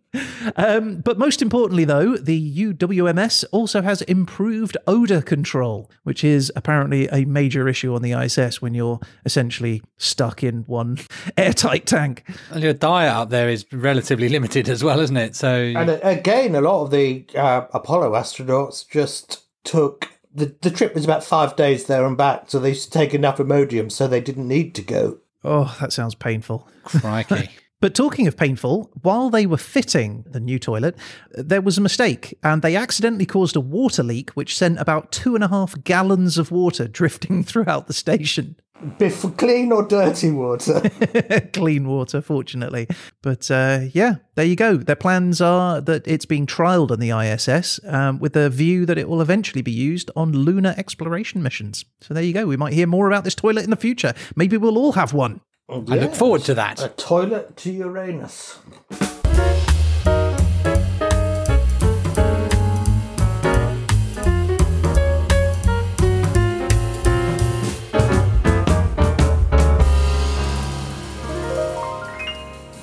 um, 0.57 1.01
but 1.01 1.19
most 1.19 1.43
importantly, 1.43 1.85
though, 1.85 2.17
the 2.17 2.65
UWMS 2.73 3.45
also 3.53 3.83
has 3.83 4.03
improved 4.03 4.77
odor 4.87 5.23
control, 5.23 5.91
which 6.03 6.25
is 6.25 6.53
apparently 6.57 7.09
a 7.09 7.25
major 7.25 7.69
issue 7.69 7.95
on 7.95 8.03
the 8.03 8.13
ISS 8.13 8.61
when 8.61 8.75
you're 8.75 9.01
essentially 9.25 9.83
stuck 9.99 10.43
in 10.43 10.63
one 10.63 10.99
airtight 11.37 11.87
tank. 11.87 12.25
And 12.51 12.63
your 12.63 12.73
diet 12.73 13.13
up 13.13 13.31
there 13.31 13.49
is 13.49 13.67
relatively 13.73 14.29
limited 14.29 14.69
as 14.69 14.83
well, 14.83 15.01
isn't 15.01 15.17
it? 15.17 15.37
So 15.37 15.49
And 15.49 15.91
again, 16.03 16.55
a 16.55 16.61
lot 16.61 16.85
of 16.85 16.91
the 16.91 17.27
uh, 17.37 17.67
Apollo 17.73 18.13
astronauts 18.13 18.89
just 18.89 19.45
took 19.65 20.09
the 20.35 20.55
the 20.63 20.71
trip 20.71 20.95
was 20.95 21.05
about 21.05 21.25
five 21.25 21.57
days 21.57 21.87
there 21.87 22.07
and 22.07 22.17
back, 22.17 22.45
so 22.49 22.59
they 22.59 22.71
used 22.71 22.93
to 22.93 22.99
take 22.99 23.15
enough 23.15 23.39
Imodium, 23.39 23.91
so 23.91 24.07
they 24.07 24.21
didn't 24.21 24.49
need 24.49 24.75
to 24.77 24.83
go. 24.83 25.19
Oh, 25.43 25.77
that 25.81 25.93
sounds 25.93 26.15
painful. 26.15 26.69
crikey. 26.85 27.51
But 27.81 27.95
talking 27.95 28.27
of 28.27 28.37
painful, 28.37 28.91
while 29.01 29.31
they 29.31 29.47
were 29.47 29.57
fitting 29.57 30.27
the 30.29 30.39
new 30.39 30.59
toilet, 30.59 30.97
there 31.33 31.63
was 31.63 31.79
a 31.79 31.81
mistake, 31.81 32.39
and 32.43 32.61
they 32.61 32.77
accidentally 32.77 33.25
caused 33.25 33.57
a 33.57 33.61
water 33.61 34.03
leak, 34.03 34.31
which 34.31 34.57
sent 34.57 34.79
about 34.79 35.11
two 35.13 35.35
and 35.35 35.43
a 35.43 35.49
half 35.49 35.83
gallons 35.83 36.37
of 36.37 36.51
water 36.51 36.87
drifting 37.01 37.43
throughout 37.43 37.87
the 37.87 37.95
station. 37.95 38.57
Biff, 38.99 39.25
clean 39.37 39.73
or 39.73 39.83
dirty 39.87 40.31
water? 40.31 40.81
Clean 41.53 41.87
water, 41.87 42.23
fortunately. 42.23 42.89
But 43.21 43.51
uh, 43.51 43.81
yeah, 43.93 44.17
there 44.37 44.47
you 44.47 44.57
go. 44.57 44.79
Their 44.79 44.97
plans 44.97 45.43
are 45.43 45.83
that 45.83 46.09
it's 46.09 46.25
being 46.25 46.47
trialed 46.47 46.91
on 46.91 46.99
the 46.99 47.11
ISS 47.11 47.79
um, 47.85 48.19
with 48.21 48.33
the 48.33 48.49
view 48.49 48.87
that 48.87 48.97
it 48.97 49.07
will 49.07 49.21
eventually 49.21 49.61
be 49.61 49.71
used 49.71 50.11
on 50.17 50.33
lunar 50.33 50.75
exploration 50.79 51.43
missions. 51.43 51.85
So 52.01 52.15
there 52.15 52.23
you 52.23 52.33
go. 52.33 52.47
We 52.47 52.57
might 52.57 52.73
hear 52.73 52.87
more 52.87 53.07
about 53.07 53.25
this 53.25 53.35
toilet 53.35 53.65
in 53.65 53.71
the 53.71 53.77
future. 53.77 54.15
Maybe 54.35 54.57
we'll 54.57 54.79
all 54.79 54.93
have 54.93 55.13
one. 55.13 55.43
Oh, 55.73 55.85
I 55.89 55.99
look 55.99 56.17
forward 56.17 56.43
to 56.47 56.55
that. 56.55 56.83
A 56.83 56.89
toilet 56.89 57.57
to 57.59 57.71
Uranus. 57.71 58.59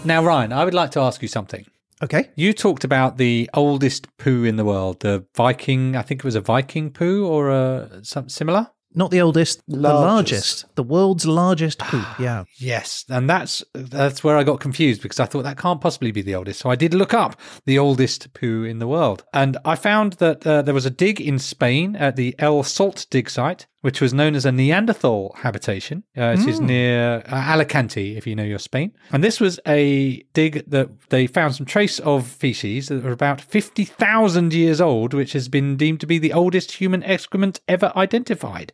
Now, 0.05 0.23
Ryan, 0.23 0.53
I 0.53 0.63
would 0.63 0.73
like 0.73 0.91
to 0.91 1.01
ask 1.01 1.21
you 1.21 1.27
something. 1.27 1.65
Okay. 2.01 2.29
You 2.37 2.53
talked 2.53 2.85
about 2.85 3.17
the 3.17 3.49
oldest 3.53 4.07
poo 4.15 4.45
in 4.45 4.55
the 4.55 4.63
world, 4.63 5.01
the 5.01 5.25
Viking. 5.35 5.97
I 5.97 6.03
think 6.03 6.21
it 6.21 6.23
was 6.23 6.35
a 6.35 6.41
Viking 6.41 6.91
poo 6.91 7.27
or 7.27 7.49
a 7.49 7.99
something 8.03 8.29
similar. 8.29 8.69
Not 8.97 9.11
the 9.11 9.21
oldest, 9.21 9.61
the 9.67 9.77
Largest. 9.77 10.01
largest. 10.03 10.75
The 10.75 10.81
world's 10.83 11.27
largest 11.27 11.77
poop. 11.79 12.07
Yeah. 12.19 12.45
Yes, 12.57 13.05
and 13.09 13.29
that's 13.29 13.63
that's 13.73 14.23
where 14.23 14.35
I 14.35 14.43
got 14.43 14.59
confused 14.59 15.03
because 15.03 15.19
I 15.19 15.25
thought 15.25 15.43
that 15.43 15.57
can't 15.57 15.79
possibly 15.79 16.11
be 16.11 16.23
the 16.23 16.33
oldest. 16.33 16.59
So 16.61 16.71
I 16.71 16.75
did 16.75 16.95
look 16.95 17.13
up 17.13 17.39
the 17.65 17.77
oldest 17.77 18.33
poo 18.33 18.63
in 18.63 18.79
the 18.79 18.87
world, 18.87 19.23
and 19.33 19.55
I 19.63 19.75
found 19.75 20.13
that 20.13 20.45
uh, 20.47 20.63
there 20.63 20.73
was 20.73 20.87
a 20.87 20.89
dig 20.89 21.21
in 21.21 21.37
Spain 21.37 21.95
at 21.95 22.15
the 22.15 22.33
El 22.39 22.63
Salt 22.63 23.05
dig 23.11 23.29
site, 23.29 23.67
which 23.81 24.01
was 24.01 24.15
known 24.15 24.33
as 24.33 24.45
a 24.45 24.51
Neanderthal 24.51 25.35
habitation. 25.37 26.03
Uh, 26.17 26.35
it 26.37 26.47
is 26.47 26.59
near 26.59 27.23
uh, 27.27 27.35
Alicante, 27.53 28.17
if 28.17 28.25
you 28.25 28.35
know 28.35 28.43
your 28.43 28.57
Spain. 28.57 28.93
And 29.11 29.23
this 29.23 29.39
was 29.39 29.59
a 29.67 30.23
dig 30.33 30.67
that 30.71 30.89
they 31.09 31.27
found 31.27 31.53
some 31.53 31.67
trace 31.67 31.99
of 31.99 32.25
feces 32.25 32.87
that 32.87 33.03
were 33.03 33.11
about 33.11 33.41
fifty 33.41 33.85
thousand 33.85 34.53
years 34.55 34.81
old, 34.81 35.13
which 35.13 35.33
has 35.33 35.49
been 35.49 35.77
deemed 35.77 35.99
to 35.99 36.07
be 36.07 36.17
the 36.17 36.33
oldest 36.33 36.71
human 36.71 37.03
excrement 37.03 37.59
ever 37.67 37.93
identified. 37.95 38.73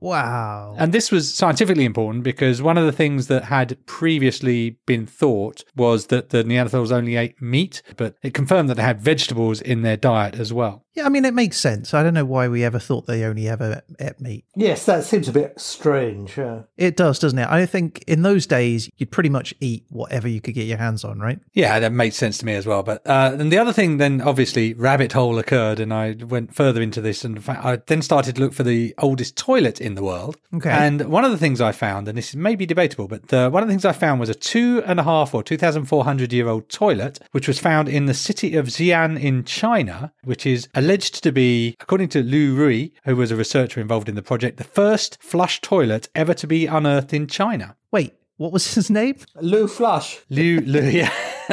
Wow. 0.00 0.76
And 0.78 0.92
this 0.92 1.10
was 1.10 1.32
scientifically 1.32 1.84
important 1.84 2.22
because 2.22 2.60
one 2.60 2.76
of 2.76 2.84
the 2.84 2.92
things 2.92 3.28
that 3.28 3.44
had 3.44 3.84
previously 3.86 4.78
been 4.86 5.06
thought 5.06 5.64
was 5.74 6.06
that 6.06 6.30
the 6.30 6.44
Neanderthals 6.44 6.92
only 6.92 7.16
ate 7.16 7.40
meat, 7.40 7.82
but 7.96 8.16
it 8.22 8.34
confirmed 8.34 8.68
that 8.68 8.76
they 8.76 8.82
had 8.82 9.00
vegetables 9.00 9.60
in 9.60 9.82
their 9.82 9.96
diet 9.96 10.34
as 10.34 10.52
well. 10.52 10.85
Yeah, 10.96 11.04
I 11.04 11.10
mean, 11.10 11.26
it 11.26 11.34
makes 11.34 11.58
sense. 11.58 11.92
I 11.92 12.02
don't 12.02 12.14
know 12.14 12.24
why 12.24 12.48
we 12.48 12.64
ever 12.64 12.78
thought 12.78 13.06
they 13.06 13.24
only 13.24 13.48
ever 13.48 13.82
ate 14.00 14.18
meat. 14.18 14.46
Yes, 14.54 14.86
that 14.86 15.04
seems 15.04 15.28
a 15.28 15.32
bit 15.32 15.60
strange. 15.60 16.38
Yeah. 16.38 16.62
It 16.78 16.96
does, 16.96 17.18
doesn't 17.18 17.38
it? 17.38 17.48
I 17.48 17.66
think 17.66 18.02
in 18.06 18.22
those 18.22 18.46
days, 18.46 18.88
you'd 18.96 19.10
pretty 19.10 19.28
much 19.28 19.52
eat 19.60 19.84
whatever 19.90 20.26
you 20.26 20.40
could 20.40 20.54
get 20.54 20.66
your 20.66 20.78
hands 20.78 21.04
on, 21.04 21.20
right? 21.20 21.38
Yeah, 21.52 21.78
that 21.80 21.92
makes 21.92 22.16
sense 22.16 22.38
to 22.38 22.46
me 22.46 22.54
as 22.54 22.66
well. 22.66 22.82
But 22.82 23.06
uh, 23.06 23.36
and 23.38 23.52
the 23.52 23.58
other 23.58 23.74
thing, 23.74 23.98
then 23.98 24.22
obviously, 24.22 24.72
rabbit 24.72 25.12
hole 25.12 25.38
occurred, 25.38 25.80
and 25.80 25.92
I 25.92 26.12
went 26.12 26.54
further 26.54 26.80
into 26.80 27.02
this, 27.02 27.24
and 27.24 27.42
I 27.46 27.76
then 27.86 28.00
started 28.00 28.36
to 28.36 28.40
look 28.40 28.54
for 28.54 28.62
the 28.62 28.94
oldest 28.96 29.36
toilet 29.36 29.80
in 29.80 29.96
the 29.96 30.02
world. 30.02 30.38
Okay. 30.54 30.70
And 30.70 31.10
one 31.10 31.26
of 31.26 31.30
the 31.30 31.38
things 31.38 31.60
I 31.60 31.72
found, 31.72 32.08
and 32.08 32.16
this 32.16 32.34
may 32.34 32.56
be 32.56 32.64
debatable, 32.64 33.06
but 33.06 33.30
uh, 33.34 33.50
one 33.50 33.62
of 33.62 33.68
the 33.68 33.72
things 33.72 33.84
I 33.84 33.92
found 33.92 34.18
was 34.18 34.30
a 34.30 34.34
two 34.34 34.82
and 34.86 34.98
a 34.98 35.02
half 35.02 35.34
or 35.34 35.42
two 35.42 35.58
thousand 35.58 35.84
four 35.84 36.04
hundred 36.04 36.32
year 36.32 36.48
old 36.48 36.70
toilet, 36.70 37.18
which 37.32 37.46
was 37.46 37.58
found 37.58 37.86
in 37.88 38.06
the 38.06 38.14
city 38.14 38.56
of 38.56 38.66
Xi'an 38.66 39.20
in 39.20 39.44
China, 39.44 40.12
which 40.24 40.46
is 40.46 40.68
alleged 40.86 41.20
to 41.20 41.32
be, 41.32 41.74
according 41.80 42.08
to 42.08 42.22
Lu 42.22 42.54
Rui, 42.54 42.90
who 43.04 43.16
was 43.16 43.32
a 43.32 43.36
researcher 43.36 43.80
involved 43.80 44.08
in 44.08 44.14
the 44.14 44.22
project, 44.22 44.56
the 44.56 44.62
first 44.62 45.20
flush 45.20 45.60
toilet 45.60 46.08
ever 46.14 46.32
to 46.34 46.46
be 46.46 46.66
unearthed 46.66 47.12
in 47.12 47.26
China. 47.26 47.74
Wait, 47.90 48.14
what 48.36 48.52
was 48.52 48.74
his 48.74 48.90
name? 48.90 49.16
Lou 49.40 49.66
Flush. 49.68 50.20
Liu, 50.30 50.60
Liu, 50.60 50.82
yeah, 50.90 51.12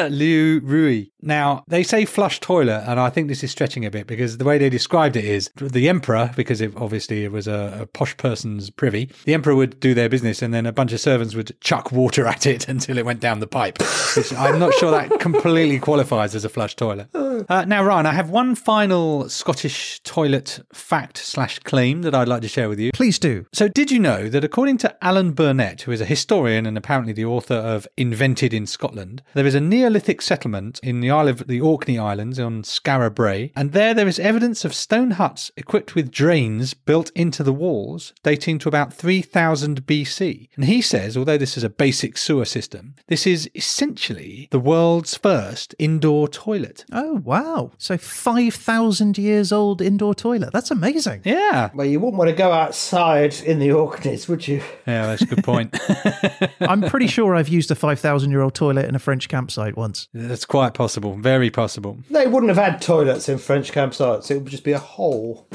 Liu 0.09 0.59
Rui. 0.61 1.05
Now, 1.21 1.63
they 1.67 1.83
say 1.83 2.03
flush 2.03 2.41
toilet, 2.41 2.83
and 2.85 2.99
I 2.99 3.09
think 3.09 3.29
this 3.29 3.43
is 3.43 3.51
stretching 3.51 3.85
a 3.85 3.91
bit 3.91 4.07
because 4.07 4.37
the 4.37 4.43
way 4.43 4.57
they 4.57 4.69
described 4.69 5.15
it 5.15 5.23
is 5.23 5.49
the 5.55 5.87
emperor, 5.87 6.31
because 6.35 6.59
it, 6.59 6.73
obviously 6.75 7.23
it 7.23 7.31
was 7.31 7.47
a, 7.47 7.79
a 7.81 7.85
posh 7.85 8.17
person's 8.17 8.69
privy, 8.69 9.09
the 9.23 9.33
emperor 9.33 9.55
would 9.55 9.79
do 9.79 9.93
their 9.93 10.09
business 10.09 10.41
and 10.41 10.53
then 10.53 10.65
a 10.65 10.73
bunch 10.73 10.91
of 10.91 10.99
servants 10.99 11.33
would 11.33 11.55
chuck 11.61 11.93
water 11.93 12.25
at 12.27 12.45
it 12.45 12.67
until 12.67 12.97
it 12.97 13.05
went 13.05 13.21
down 13.21 13.39
the 13.39 13.47
pipe. 13.47 13.81
Which 14.17 14.33
I'm 14.33 14.59
not 14.59 14.73
sure 14.75 14.91
that 14.91 15.19
completely 15.19 15.79
qualifies 15.79 16.35
as 16.35 16.43
a 16.43 16.49
flush 16.49 16.75
toilet. 16.75 17.07
Uh, 17.13 17.65
now, 17.65 17.83
Ryan, 17.83 18.05
I 18.05 18.13
have 18.13 18.29
one 18.29 18.55
final 18.55 19.29
Scottish 19.29 20.01
toilet 20.01 20.59
fact 20.73 21.17
slash 21.17 21.59
claim 21.59 22.01
that 22.01 22.13
I'd 22.13 22.27
like 22.27 22.41
to 22.41 22.47
share 22.47 22.69
with 22.69 22.79
you. 22.79 22.91
Please 22.91 23.17
do. 23.17 23.45
So, 23.53 23.67
did 23.67 23.91
you 23.91 23.99
know 23.99 24.27
that 24.29 24.43
according 24.43 24.77
to 24.79 25.03
Alan 25.03 25.31
Burnett, 25.31 25.81
who 25.83 25.91
is 25.91 26.01
a 26.01 26.05
historian 26.05 26.65
and 26.65 26.72
apparently 26.77 27.13
the 27.13 27.25
author 27.25 27.55
of 27.55 27.87
Invented 27.97 28.53
in 28.53 28.65
Scotland, 28.65 29.21
there 29.33 29.45
is 29.45 29.55
a 29.55 29.61
Neolithic 29.61 30.21
settlement 30.21 30.79
in 30.83 30.99
the 30.99 31.11
Isle 31.11 31.27
of 31.27 31.47
the 31.47 31.61
Orkney 31.61 31.97
Islands 31.97 32.39
on 32.39 32.63
Skara 32.63 33.13
Brae, 33.13 33.51
and 33.55 33.71
there 33.71 33.93
there 33.93 34.07
is 34.07 34.19
evidence 34.19 34.65
of 34.65 34.73
stone 34.73 35.11
huts 35.11 35.51
equipped 35.57 35.95
with 35.95 36.11
drains 36.11 36.73
built 36.73 37.11
into 37.15 37.43
the 37.43 37.53
walls 37.53 38.13
dating 38.23 38.59
to 38.59 38.67
about 38.67 38.93
3000 38.93 39.85
BC. 39.85 40.49
And 40.55 40.65
he 40.65 40.81
says, 40.81 41.15
although 41.17 41.37
this 41.37 41.57
is 41.57 41.63
a 41.63 41.69
basic 41.69 42.17
sewer 42.17 42.45
system, 42.45 42.95
this 43.07 43.27
is 43.27 43.49
essentially 43.55 44.47
the 44.51 44.59
world's 44.59 45.15
first 45.15 45.75
indoor 45.79 46.27
toilet. 46.27 46.85
Oh, 46.91 47.21
wow. 47.23 47.71
So 47.77 47.97
5,000 47.97 49.17
years 49.17 49.51
old 49.51 49.81
indoor 49.81 50.15
toilet. 50.15 50.51
That's 50.53 50.71
amazing. 50.71 51.21
Yeah. 51.23 51.69
Well, 51.73 51.87
you 51.87 51.99
wouldn't 51.99 52.17
want 52.17 52.29
to 52.29 52.35
go 52.35 52.51
outside 52.51 53.35
in 53.41 53.59
the 53.59 53.71
Orkneys, 53.71 54.27
would 54.27 54.47
you? 54.47 54.61
Yeah, 54.87 55.07
that's 55.07 55.21
a 55.21 55.25
good 55.25 55.43
point. 55.43 55.73
I'm 56.67 56.81
pretty 56.81 57.07
sure 57.07 57.35
I've 57.35 57.49
used 57.49 57.71
a 57.71 57.75
5,000 57.75 58.31
year 58.31 58.41
old 58.41 58.53
toilet 58.53 58.85
in 58.85 58.95
a 58.95 58.99
French 58.99 59.29
campsite 59.29 59.75
once. 59.77 60.07
that's 60.13 60.45
quite 60.45 60.73
possible. 60.73 61.15
Very 61.15 61.49
possible. 61.49 61.97
They 62.09 62.27
wouldn't 62.27 62.49
have 62.55 62.63
had 62.63 62.81
toilets 62.81 63.29
in 63.29 63.37
French 63.37 63.71
campsites. 63.71 64.31
It 64.31 64.37
would 64.37 64.51
just 64.51 64.63
be 64.63 64.71
a 64.73 64.79
hole. 64.79 65.47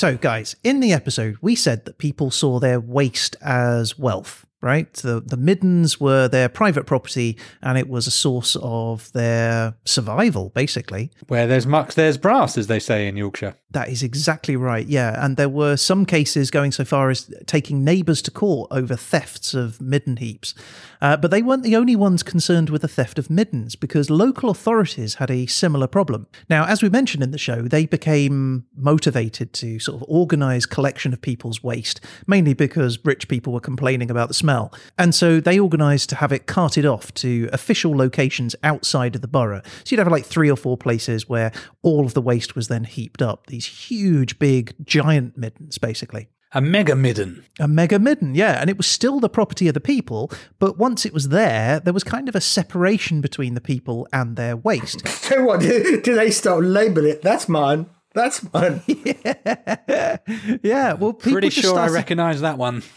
So, 0.00 0.16
guys, 0.16 0.56
in 0.64 0.80
the 0.80 0.94
episode, 0.94 1.36
we 1.42 1.54
said 1.54 1.84
that 1.84 1.98
people 1.98 2.30
saw 2.30 2.58
their 2.58 2.80
waste 2.80 3.36
as 3.42 3.98
wealth, 3.98 4.46
right? 4.60 4.92
The, 4.94 5.20
the 5.20 5.36
middens 5.36 6.00
were 6.00 6.28
their 6.28 6.48
private 6.48 6.86
property 6.86 7.38
and 7.62 7.78
it 7.78 7.88
was 7.88 8.06
a 8.06 8.10
source 8.10 8.56
of 8.60 9.10
their 9.12 9.74
survival, 9.84 10.50
basically. 10.50 11.10
Where 11.28 11.46
there's 11.46 11.66
muck, 11.66 11.94
there's 11.94 12.18
brass, 12.18 12.58
as 12.58 12.66
they 12.66 12.78
say 12.78 13.08
in 13.08 13.16
Yorkshire. 13.16 13.56
That 13.70 13.88
is 13.88 14.02
exactly 14.02 14.56
right, 14.56 14.86
yeah. 14.86 15.24
And 15.24 15.36
there 15.36 15.48
were 15.48 15.76
some 15.76 16.04
cases 16.04 16.50
going 16.50 16.72
so 16.72 16.84
far 16.84 17.08
as 17.08 17.32
taking 17.46 17.84
neighbours 17.84 18.20
to 18.22 18.30
court 18.30 18.68
over 18.72 18.96
thefts 18.96 19.54
of 19.54 19.80
midden 19.80 20.16
heaps. 20.16 20.54
Uh, 21.00 21.16
but 21.16 21.30
they 21.30 21.40
weren't 21.40 21.62
the 21.62 21.76
only 21.76 21.96
ones 21.96 22.22
concerned 22.22 22.68
with 22.68 22.82
the 22.82 22.88
theft 22.88 23.18
of 23.18 23.30
middens, 23.30 23.76
because 23.76 24.10
local 24.10 24.50
authorities 24.50 25.14
had 25.14 25.30
a 25.30 25.46
similar 25.46 25.86
problem. 25.86 26.26
Now, 26.50 26.66
as 26.66 26.82
we 26.82 26.90
mentioned 26.90 27.22
in 27.22 27.30
the 27.30 27.38
show, 27.38 27.62
they 27.62 27.86
became 27.86 28.66
motivated 28.76 29.52
to 29.54 29.78
sort 29.78 30.02
of 30.02 30.08
organise 30.08 30.66
collection 30.66 31.12
of 31.12 31.22
people's 31.22 31.62
waste, 31.62 32.00
mainly 32.26 32.54
because 32.54 32.98
rich 33.04 33.28
people 33.28 33.52
were 33.52 33.60
complaining 33.60 34.10
about 34.10 34.28
the 34.28 34.34
smell. 34.34 34.49
And 34.98 35.14
so 35.14 35.40
they 35.40 35.58
organised 35.58 36.08
to 36.10 36.16
have 36.16 36.32
it 36.32 36.46
carted 36.46 36.86
off 36.86 37.12
to 37.14 37.48
official 37.52 37.96
locations 37.96 38.56
outside 38.62 39.14
of 39.14 39.22
the 39.22 39.28
borough. 39.28 39.62
So 39.84 39.94
you'd 39.94 39.98
have 39.98 40.08
like 40.08 40.26
three 40.26 40.50
or 40.50 40.56
four 40.56 40.76
places 40.76 41.28
where 41.28 41.52
all 41.82 42.04
of 42.04 42.14
the 42.14 42.22
waste 42.22 42.56
was 42.56 42.68
then 42.68 42.84
heaped 42.84 43.22
up. 43.22 43.46
These 43.46 43.66
huge, 43.66 44.38
big, 44.38 44.74
giant 44.84 45.36
middens, 45.36 45.78
basically. 45.78 46.28
A 46.52 46.60
mega 46.60 46.96
midden. 46.96 47.44
A 47.60 47.68
mega 47.68 48.00
midden, 48.00 48.34
yeah. 48.34 48.60
And 48.60 48.68
it 48.68 48.76
was 48.76 48.86
still 48.86 49.20
the 49.20 49.28
property 49.28 49.68
of 49.68 49.74
the 49.74 49.80
people, 49.80 50.32
but 50.58 50.76
once 50.78 51.06
it 51.06 51.14
was 51.14 51.28
there, 51.28 51.78
there 51.78 51.92
was 51.92 52.02
kind 52.02 52.28
of 52.28 52.34
a 52.34 52.40
separation 52.40 53.20
between 53.20 53.54
the 53.54 53.60
people 53.60 54.08
and 54.12 54.36
their 54.36 54.56
waste. 54.56 55.06
So 55.30 55.44
what? 55.44 55.60
Do 55.60 56.00
they 56.02 56.32
start 56.32 56.64
label 56.64 57.06
it? 57.06 57.22
That's 57.22 57.48
mine. 57.48 57.86
That's 58.12 58.42
mine. 58.52 58.82
yeah, 58.88 60.16
yeah. 60.62 60.92
well, 60.94 61.12
people 61.12 61.32
Pretty 61.32 61.48
just 61.50 61.60
sure 61.62 61.72
I 61.78 61.86
started- 61.86 61.94
recognise 61.94 62.40
that 62.40 62.58
one. 62.58 62.80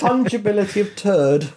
Fungibility 0.00 0.80
of 0.80 0.96
turd. 0.96 1.48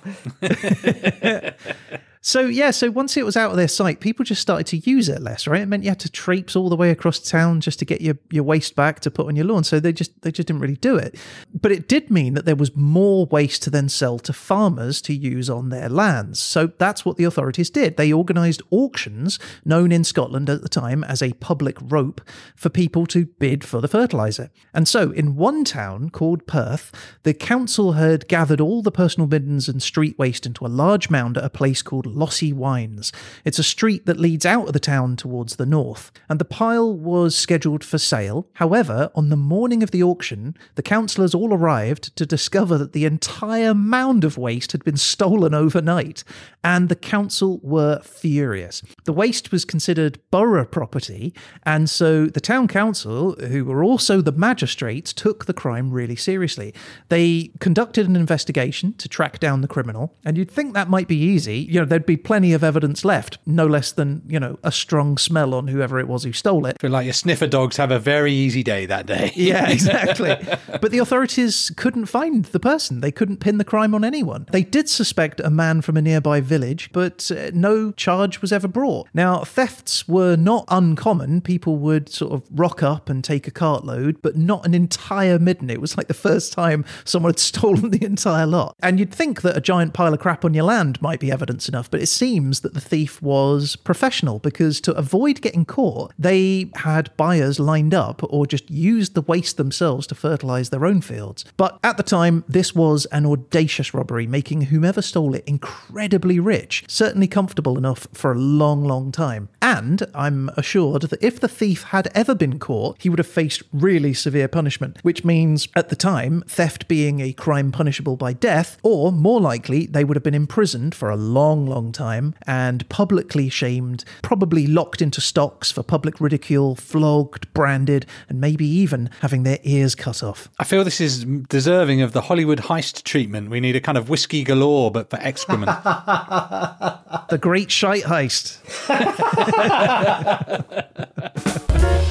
So 2.26 2.46
yeah, 2.46 2.72
so 2.72 2.90
once 2.90 3.18
it 3.18 3.26
was 3.26 3.36
out 3.36 3.52
of 3.52 3.58
their 3.58 3.68
sight, 3.68 4.00
people 4.00 4.24
just 4.24 4.42
started 4.42 4.66
to 4.68 4.78
use 4.90 5.10
it 5.10 5.22
less, 5.22 5.46
right? 5.46 5.62
It 5.62 5.66
meant 5.66 5.84
you 5.84 5.90
had 5.90 6.00
to 6.00 6.10
traipse 6.10 6.56
all 6.56 6.70
the 6.70 6.76
way 6.78 6.90
across 6.90 7.20
town 7.20 7.60
just 7.60 7.80
to 7.80 7.86
get 7.86 8.00
your, 8.00 8.18
your 8.32 8.46
waste 8.46 8.78
back 8.78 9.02
to 9.02 9.12
put 9.12 9.28
on 9.28 9.36
your 9.36 9.46
lawn. 9.46 9.66
So 9.66 9.82
they 9.82 9.92
just 9.92 10.22
they 10.22 10.32
just 10.32 10.48
didn't 10.48 10.62
really 10.62 10.78
do 10.78 10.96
it. 10.96 11.20
But 11.54 11.74
it 11.74 11.90
did 11.90 12.10
mean 12.10 12.34
that 12.36 12.46
there 12.46 12.56
was 12.56 12.74
more 12.78 13.26
waste 13.26 13.62
to 13.64 13.70
then 13.70 13.90
sell 13.90 14.20
to 14.20 14.32
farmers 14.32 15.02
to 15.02 15.14
use 15.14 15.50
on 15.50 15.68
their 15.68 15.90
lands. 15.90 16.40
So 16.40 16.68
that's 16.78 17.04
what 17.04 17.18
the 17.18 17.26
authorities 17.26 17.70
did. 17.70 17.98
They 17.98 18.14
organised 18.14 18.62
auctions, 18.72 19.38
known 19.66 19.92
in 19.92 20.06
Scotland 20.06 20.50
at 20.50 20.62
the 20.62 20.70
time 20.70 21.04
as 21.04 21.22
a 21.22 21.34
public 21.34 21.76
roup, 21.82 22.22
for 22.56 22.70
people 22.70 23.06
to 23.08 23.26
bid 23.26 23.66
for 23.66 23.82
the 23.82 23.90
fertiliser. 23.90 24.50
And 24.74 24.88
so 24.88 25.12
in 25.12 25.36
one 25.36 25.66
town 25.66 26.10
called 26.10 26.48
Perth, 26.48 26.94
the 27.24 27.34
council 27.34 27.94
had 27.94 28.30
gathered 28.30 28.62
all 28.62 28.82
the 28.82 28.92
personal 28.92 29.28
bins 29.28 29.68
and 29.68 29.84
street 29.84 30.18
waste 30.18 30.46
into 30.46 30.66
a 30.66 30.68
large 30.68 31.10
mound 31.10 31.38
at 31.38 31.44
a 31.44 31.50
place 31.50 31.82
called 31.82 32.13
Lossy 32.14 32.54
Wines. 32.54 33.12
It's 33.44 33.60
a 33.60 33.64
street 33.64 34.06
that 34.06 34.20
leads 34.20 34.46
out 34.46 34.68
of 34.68 34.74
the 34.74 34.80
town 34.80 35.16
towards 35.16 35.56
the 35.56 35.66
north, 35.66 36.12
and 36.30 36.40
the 36.40 36.46
pile 36.46 36.94
was 36.94 37.36
scheduled 37.36 37.84
for 37.84 37.98
sale. 37.98 38.48
However, 38.54 39.12
on 39.16 39.30
the 39.30 39.36
morning 39.36 39.84
of 39.84 39.92
the 39.92 40.04
auction, 40.04 40.56
the 40.76 40.84
councillors 40.84 41.36
all 41.36 41.54
arrived 41.54 42.16
to 42.16 42.26
discover 42.26 42.78
that 42.78 42.94
the 42.94 43.06
entire 43.06 43.74
mound 43.74 44.24
of 44.24 44.38
waste 44.38 44.72
had 44.72 44.84
been 44.84 44.98
stolen 44.98 45.54
overnight, 45.54 46.24
and 46.64 46.90
the 46.90 46.96
council 46.96 47.60
were 47.64 48.02
furious. 48.02 48.82
The 49.06 49.14
waste 49.14 49.52
was 49.52 49.66
considered 49.66 50.20
borough 50.32 50.66
property, 50.66 51.34
and 51.64 51.90
so 51.90 52.28
the 52.28 52.42
town 52.42 52.68
council, 52.68 53.36
who 53.36 53.66
were 53.66 53.84
also 53.84 54.22
the 54.22 54.32
magistrates, 54.32 55.14
took 55.14 55.46
the 55.46 55.54
crime 55.54 55.92
really 55.92 56.16
seriously. 56.16 56.74
They 57.10 57.52
conducted 57.60 58.08
an 58.08 58.16
investigation 58.16 58.94
to 58.94 59.10
track 59.10 59.40
down 59.40 59.62
the 59.62 59.68
criminal, 59.68 60.16
and 60.26 60.38
you'd 60.38 60.52
think 60.52 60.74
that 60.74 60.90
might 60.90 61.08
be 61.08 61.18
easy. 61.18 61.60
You 61.70 61.80
know, 61.82 61.86
there'd 62.04 62.18
be 62.20 62.22
plenty 62.22 62.52
of 62.54 62.64
evidence 62.64 63.06
left, 63.06 63.38
no 63.46 63.66
less 63.66 63.92
than, 63.92 64.22
you 64.28 64.40
know, 64.40 64.60
a 64.64 64.72
strong 64.72 65.18
smell 65.18 65.54
on 65.54 65.68
whoever 65.68 66.00
it 66.00 66.08
was 66.08 66.24
who 66.24 66.34
stole 66.34 66.66
it. 66.66 66.80
feel 66.82 66.92
like 66.92 67.06
your 67.06 67.14
sniffer 67.14 67.48
dogs 67.48 67.78
have 67.78 67.92
a 67.92 68.00
very 68.00 68.34
easy 68.34 68.62
day 68.64 68.86
that 68.86 69.06
day. 69.06 69.32
Yeah, 69.44 69.70
exactly. 69.70 70.38
but 70.80 70.92
the 70.92 71.00
authorities 71.00 71.72
couldn't 71.76 72.06
find 72.06 72.46
the 72.46 72.60
person. 72.60 73.02
They 73.02 73.12
couldn't 73.12 73.38
pin 73.38 73.58
the 73.58 73.66
crime 73.66 73.94
on 73.94 74.04
anyone. 74.06 74.46
They 74.52 74.64
did 74.64 74.88
suspect 74.88 75.40
a 75.42 75.50
man 75.50 75.82
from 75.82 75.98
a 75.98 76.02
nearby 76.02 76.40
village, 76.40 76.90
but 76.94 77.30
uh, 77.30 77.52
no 77.54 77.92
charge 77.92 78.42
was 78.42 78.54
ever 78.54 78.68
brought. 78.70 79.10
Now, 79.14 79.44
thefts 79.44 80.08
were 80.08 80.36
not 80.38 80.66
uncommon. 80.70 81.42
People 81.42 81.76
would 81.78 82.10
sort 82.10 82.32
of 82.34 82.44
rock 82.52 82.84
up 82.84 83.10
and 83.10 83.22
take 83.24 83.48
a 83.48 83.52
cartload, 83.52 84.22
but 84.22 84.38
not 84.38 84.66
an 84.66 84.74
entire 84.74 85.40
midden. 85.40 85.70
It 85.70 85.82
was 85.82 85.98
like 85.98 86.08
the 86.08 86.14
first 86.14 86.54
time 86.54 86.86
someone 87.04 87.32
had 87.32 87.40
stolen 87.54 87.90
the 87.90 88.04
entire 88.06 88.46
lot. 88.46 88.76
And 88.82 89.00
you'd 89.00 89.14
think 89.14 89.42
that 89.42 89.58
a 89.58 89.62
giant 89.62 89.94
pile 89.94 90.14
of 90.14 90.20
crap 90.20 90.46
on 90.46 90.54
your 90.54 90.64
land 90.66 91.02
might 91.02 91.20
be 91.20 91.32
evidence 91.32 91.68
enough, 91.68 91.90
but 91.94 92.02
it 92.02 92.08
seems 92.08 92.62
that 92.62 92.74
the 92.74 92.82
thief 92.82 93.22
was 93.22 93.76
professional 93.76 94.40
because 94.40 94.82
to 94.82 94.96
avoid 94.96 95.42
getting 95.42 95.64
caught, 95.64 96.12
they 96.18 96.72
had 96.78 97.16
buyers 97.18 97.60
lined 97.60 97.94
up 97.94 98.22
or 98.34 98.48
just 98.48 98.68
used 98.72 99.14
the 99.14 99.22
waste 99.22 99.58
themselves 99.58 100.08
to 100.08 100.16
fertilize 100.16 100.72
their 100.72 100.88
own 100.88 101.02
fields. 101.02 101.46
But 101.56 101.78
at 101.84 101.98
the 101.98 102.02
time, 102.02 102.46
this 102.48 102.74
was 102.74 103.06
an 103.12 103.28
audacious 103.28 103.94
robbery, 103.94 104.26
making 104.26 104.62
whomever 104.62 105.04
stole 105.04 105.36
it 105.36 105.44
incredibly 105.46 106.40
rich, 106.40 106.84
certainly 106.88 107.28
comfortable 107.28 107.78
enough 107.78 108.08
for 108.12 108.32
a 108.32 108.40
long, 108.40 108.84
long 108.86 109.12
time. 109.12 109.50
And 109.62 110.02
I'm 110.16 110.50
assured 110.58 111.04
that 111.04 111.24
if 111.24 111.40
the 111.40 111.48
thief 111.48 111.84
had 111.84 112.10
ever 112.16 112.34
been 112.34 112.58
caught, 112.58 113.00
he 113.04 113.10
would 113.10 113.20
have 113.20 113.28
faced 113.28 113.62
really 113.72 114.16
severe 114.16 114.48
punishment, 114.48 114.98
which 115.04 115.24
means 115.24 115.68
at 115.76 115.90
the 115.90 115.96
time, 115.96 116.44
theft 116.48 116.88
being 116.88 117.20
a 117.20 117.34
crime 117.34 117.72
punishable 117.72 118.18
by 118.18 118.34
death, 118.34 118.80
or 118.82 119.12
more 119.12 119.40
likely, 119.40 119.86
they 119.86 120.04
would 120.04 120.18
have 120.18 120.24
been 120.24 120.34
imprisoned 120.34 120.96
for 120.96 121.12
a 121.12 121.16
long, 121.16 121.68
long 121.68 121.83
time 121.92 122.36
and 122.48 122.88
publicly 122.90 123.50
shamed, 123.50 124.06
probably 124.22 124.68
locked 124.68 125.02
into 125.02 125.22
stocks 125.22 125.72
for 125.72 125.84
public 125.84 126.20
ridicule, 126.22 126.76
flogged, 126.76 127.52
branded, 127.54 128.06
and 128.30 128.40
maybe 128.40 128.66
even 128.66 129.10
having 129.22 129.44
their 129.44 129.60
ears 129.64 129.96
cut 129.96 130.24
off. 130.24 130.50
I 130.60 130.64
feel 130.64 130.84
this 130.84 131.02
is 131.02 131.26
deserving 131.26 132.02
of 132.02 132.14
the 132.14 132.22
Hollywood 132.22 132.60
heist 132.60 133.04
treatment. 133.04 133.50
We 133.50 133.60
need 133.60 133.76
a 133.76 133.82
kind 133.82 133.98
of 133.98 134.10
whiskey 134.10 134.44
galore, 134.44 134.92
but 134.92 135.10
for 135.10 135.18
excrement. 135.18 135.72
The 137.30 137.38
Great 137.40 137.72
Shite 137.72 138.04
Heist. 138.04 138.60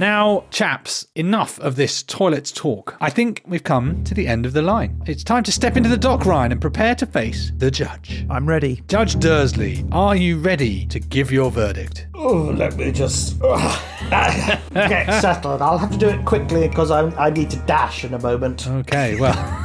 Now, 0.02 0.42
chaps, 0.52 1.06
enough 1.14 1.58
of 1.60 1.76
this 1.76 2.02
toilet 2.02 2.52
talk. 2.54 2.96
I 3.00 3.08
think 3.08 3.42
we've 3.46 3.62
come 3.62 4.02
to 4.04 4.14
the 4.14 4.26
end 4.26 4.44
of 4.44 4.52
the 4.52 4.62
line. 4.62 5.00
It's 5.06 5.22
time 5.22 5.44
to 5.44 5.52
step 5.52 5.76
into 5.76 5.88
the 5.88 5.96
dock, 5.96 6.26
Ryan, 6.26 6.52
and 6.52 6.60
prepare 6.60 6.94
to 6.96 7.06
face 7.06 7.52
the 7.56 7.70
judge. 7.70 8.26
I'm 8.28 8.48
ready. 8.48 8.82
Judge 8.88 9.14
Dersley, 9.14 9.88
are 9.92 10.16
you 10.16 10.38
ready 10.38 10.86
to 10.86 10.98
give 10.98 11.30
your 11.30 11.50
verdict? 11.50 12.08
Oh, 12.14 12.52
let 12.56 12.76
me 12.76 12.90
just 12.90 13.40
ugh, 13.42 13.82
get 14.74 15.20
settled. 15.20 15.62
I'll 15.62 15.78
have 15.78 15.92
to 15.92 15.98
do 15.98 16.08
it 16.08 16.24
quickly 16.24 16.68
because 16.68 16.90
I, 16.90 17.08
I 17.16 17.30
need 17.30 17.50
to 17.50 17.58
dash 17.60 18.04
in 18.04 18.14
a 18.14 18.18
moment. 18.18 18.66
Okay, 18.68 19.18
well. 19.20 19.58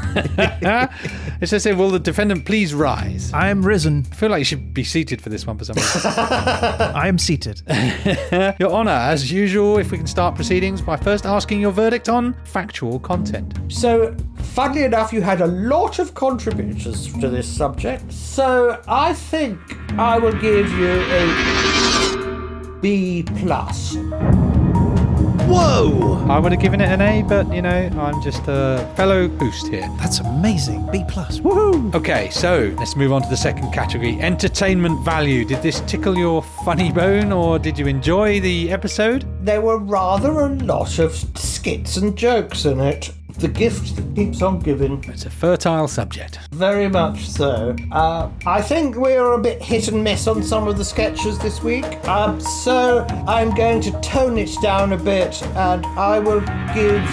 it 1.41 1.47
says 1.47 1.63
here, 1.63 1.75
will 1.75 1.91
the 1.91 1.99
defendant 1.99 2.45
please 2.45 2.73
rise? 2.73 3.31
I 3.33 3.47
I 3.47 3.49
am 3.51 3.65
risen. 3.65 4.05
I 4.11 4.15
feel 4.15 4.29
like 4.29 4.39
you 4.39 4.45
should 4.45 4.73
be 4.73 4.83
seated 4.83 5.21
for 5.21 5.29
this 5.29 5.47
one 5.47 5.57
for 5.57 5.63
some 5.63 5.77
reason. 5.77 6.01
I 6.05 7.07
am 7.07 7.17
seated. 7.17 7.61
Your 8.59 8.71
Honour, 8.71 8.91
as 8.91 9.31
usual, 9.31 9.77
if 9.77 9.89
we 9.89 9.97
can 9.97 10.05
start 10.05 10.35
proceedings 10.35 10.76
by 10.81 10.97
first 10.97 11.25
asking 11.25 11.61
your 11.61 11.71
verdict 11.71 12.09
on 12.09 12.33
factual 12.43 12.99
content. 12.99 13.57
So, 13.67 14.15
funnily 14.53 14.83
enough, 14.83 15.13
you 15.13 15.21
had 15.21 15.41
a 15.41 15.47
lot 15.47 15.99
of 15.99 16.13
contributions 16.13 17.11
to 17.19 17.29
this 17.29 17.47
subject. 17.47 18.11
So, 18.11 18.81
I 18.87 19.13
think 19.13 19.59
I 19.99 20.17
will 20.19 20.33
give 20.33 20.71
you 20.71 21.01
a 21.09 22.79
B 22.81 23.23
plus. 23.23 23.95
Whoa! 25.47 26.25
I 26.29 26.39
would 26.39 26.51
have 26.51 26.61
given 26.61 26.81
it 26.81 26.89
an 26.89 27.01
A, 27.01 27.23
but 27.23 27.51
you 27.53 27.61
know, 27.61 27.89
I'm 27.97 28.21
just 28.21 28.43
a 28.47 28.85
fellow 28.97 29.29
boost 29.29 29.67
here. 29.67 29.89
That's 29.97 30.19
amazing. 30.19 30.85
B 30.91 31.05
plus. 31.07 31.39
Woohoo! 31.39 31.95
Okay, 31.95 32.29
so 32.31 32.75
let's 32.77 32.97
move 32.97 33.13
on 33.13 33.21
to 33.21 33.29
the 33.29 33.37
second 33.37 33.71
category 33.71 34.19
entertainment 34.19 35.05
value. 35.05 35.45
Did 35.45 35.61
this 35.61 35.79
tickle 35.81 36.17
your 36.17 36.41
funny 36.65 36.91
bone 36.91 37.31
or 37.31 37.59
did 37.59 37.79
you 37.79 37.87
enjoy 37.87 38.41
the 38.41 38.69
episode? 38.71 39.25
There 39.45 39.61
were 39.61 39.77
rather 39.77 40.31
a 40.31 40.49
lot 40.49 40.99
of 40.99 41.15
skits 41.37 41.95
and 41.95 42.17
jokes 42.17 42.65
in 42.65 42.81
it. 42.81 43.11
The 43.39 43.47
gift 43.47 43.95
that 43.95 44.15
keeps 44.15 44.41
on 44.41 44.59
giving. 44.59 45.03
It's 45.07 45.27
a 45.27 45.29
fertile 45.29 45.87
subject. 45.87 46.39
Very 46.53 46.89
much 46.89 47.27
so. 47.27 47.75
Uh, 47.91 48.31
I 48.47 48.63
think 48.63 48.95
we're 48.95 49.33
a 49.33 49.39
bit 49.39 49.61
hit 49.61 49.89
and 49.89 50.03
miss 50.03 50.25
on 50.27 50.41
some 50.41 50.67
of 50.67 50.77
the 50.79 50.83
sketches 50.83 51.37
this 51.37 51.61
week. 51.61 51.85
Um, 52.07 52.41
so 52.41 53.05
I'm 53.27 53.53
going 53.53 53.81
to 53.81 53.91
tone 54.01 54.39
it 54.39 54.49
down 54.63 54.93
a 54.93 54.97
bit 54.97 55.43
and 55.55 55.85
I 55.85 56.17
will 56.17 56.41
give 56.73 57.03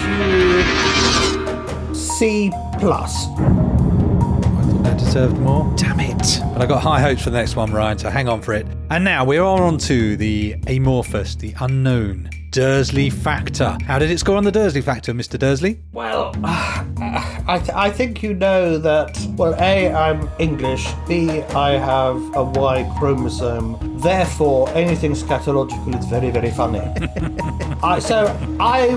you 1.85 1.93
C 1.93 2.51
plus. 2.79 3.27
I 3.27 4.63
thought 4.63 4.83
that 4.83 4.97
deserved 4.97 5.37
more. 5.37 5.71
Damn 5.77 5.99
it. 5.99 6.41
But 6.53 6.61
I 6.63 6.65
got 6.65 6.81
high 6.81 7.01
hopes 7.01 7.21
for 7.21 7.29
the 7.29 7.37
next 7.37 7.55
one, 7.55 7.71
Ryan, 7.71 7.99
so 7.99 8.09
hang 8.09 8.27
on 8.27 8.41
for 8.41 8.53
it. 8.55 8.65
And 8.89 9.03
now 9.03 9.25
we're 9.25 9.43
on 9.43 9.77
to 9.77 10.17
the 10.17 10.55
amorphous, 10.65 11.35
the 11.35 11.53
unknown. 11.59 12.31
Dersley 12.55 13.11
Factor. 13.11 13.77
How 13.85 13.99
did 13.99 14.09
it 14.09 14.17
score 14.17 14.37
on 14.37 14.45
the 14.45 14.51
Dersley 14.51 14.81
Factor, 14.81 15.13
Mr. 15.13 15.37
Dersley? 15.37 15.79
Well, 15.91 16.33
I, 16.45 17.59
th- 17.59 17.75
I 17.75 17.89
think 17.89 18.23
you 18.23 18.33
know 18.33 18.77
that, 18.77 19.19
well, 19.35 19.53
A, 19.59 19.91
I'm 19.91 20.29
English, 20.39 20.87
B, 21.05 21.41
I 21.41 21.71
have 21.71 22.15
a 22.33 22.45
Y 22.45 22.89
chromosome. 22.97 23.99
Therefore, 23.99 24.69
anything 24.69 25.11
scatological 25.11 25.99
is 25.99 26.05
very, 26.05 26.31
very 26.31 26.49
funny. 26.51 26.79
I, 27.83 27.99
so 27.99 28.27
I 28.61 28.87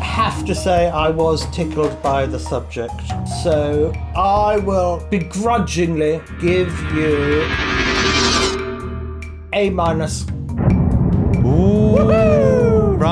have 0.00 0.46
to 0.46 0.54
say 0.54 0.88
I 0.88 1.10
was 1.10 1.44
tickled 1.54 2.02
by 2.02 2.24
the 2.24 2.40
subject. 2.40 2.98
So 3.42 3.92
I 4.16 4.56
will 4.56 5.06
begrudgingly 5.10 6.22
give 6.40 6.72
you 6.94 7.42
A 9.52 9.68
minus. 9.68 10.24
Ooh, 11.44 11.96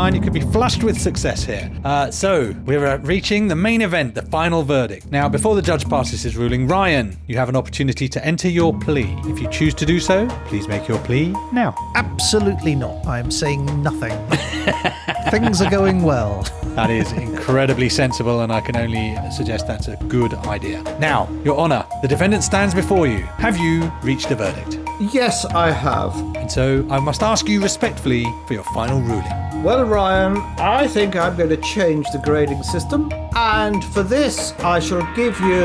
mind, 0.04 0.14
you 0.14 0.20
could 0.20 0.34
be 0.34 0.52
flushed 0.52 0.84
with 0.84 1.00
success 1.00 1.44
here. 1.44 1.70
Uh, 1.82 2.10
so, 2.10 2.54
we're 2.66 2.84
uh, 2.84 2.98
reaching 2.98 3.48
the 3.48 3.56
main 3.56 3.80
event, 3.80 4.14
the 4.14 4.20
final 4.20 4.62
verdict. 4.62 5.10
Now, 5.10 5.30
before 5.30 5.54
the 5.54 5.62
judge 5.62 5.88
passes 5.88 6.22
his 6.22 6.36
ruling, 6.36 6.68
Ryan, 6.68 7.16
you 7.26 7.38
have 7.38 7.48
an 7.48 7.56
opportunity 7.56 8.06
to 8.08 8.22
enter 8.22 8.46
your 8.46 8.78
plea. 8.78 9.16
If 9.24 9.40
you 9.40 9.48
choose 9.48 9.72
to 9.72 9.86
do 9.86 9.98
so, 9.98 10.28
please 10.44 10.68
make 10.68 10.86
your 10.88 10.98
plea 10.98 11.28
now. 11.54 11.74
Absolutely 11.94 12.74
not. 12.74 13.06
I 13.06 13.18
am 13.18 13.30
saying 13.30 13.64
nothing. 13.82 14.12
Things 15.30 15.62
are 15.62 15.70
going 15.70 16.02
well. 16.02 16.42
That 16.76 16.90
is 16.90 17.10
incredibly 17.12 17.88
sensible, 17.88 18.42
and 18.42 18.52
I 18.52 18.60
can 18.60 18.76
only 18.76 19.16
suggest 19.30 19.66
that's 19.66 19.88
a 19.88 19.96
good 20.08 20.34
idea. 20.34 20.82
Now, 21.00 21.30
Your 21.44 21.56
Honour, 21.56 21.86
the 22.02 22.08
defendant 22.08 22.44
stands 22.44 22.74
before 22.74 23.06
you. 23.06 23.22
Have 23.38 23.56
you 23.56 23.90
reached 24.02 24.30
a 24.30 24.34
verdict? 24.34 24.80
Yes, 25.14 25.46
I 25.46 25.70
have. 25.70 26.14
And 26.36 26.52
so 26.52 26.86
I 26.90 26.98
must 26.98 27.22
ask 27.22 27.48
you 27.48 27.62
respectfully 27.62 28.24
for 28.46 28.52
your 28.52 28.64
final 28.74 29.00
ruling. 29.00 29.53
Well, 29.64 29.84
Ryan, 29.86 30.36
I 30.58 30.86
think 30.86 31.16
I'm 31.16 31.38
going 31.38 31.48
to 31.48 31.56
change 31.56 32.06
the 32.12 32.18
grading 32.18 32.62
system, 32.64 33.10
and 33.34 33.82
for 33.82 34.02
this, 34.02 34.52
I 34.58 34.78
shall 34.78 35.02
give 35.16 35.40
you 35.40 35.64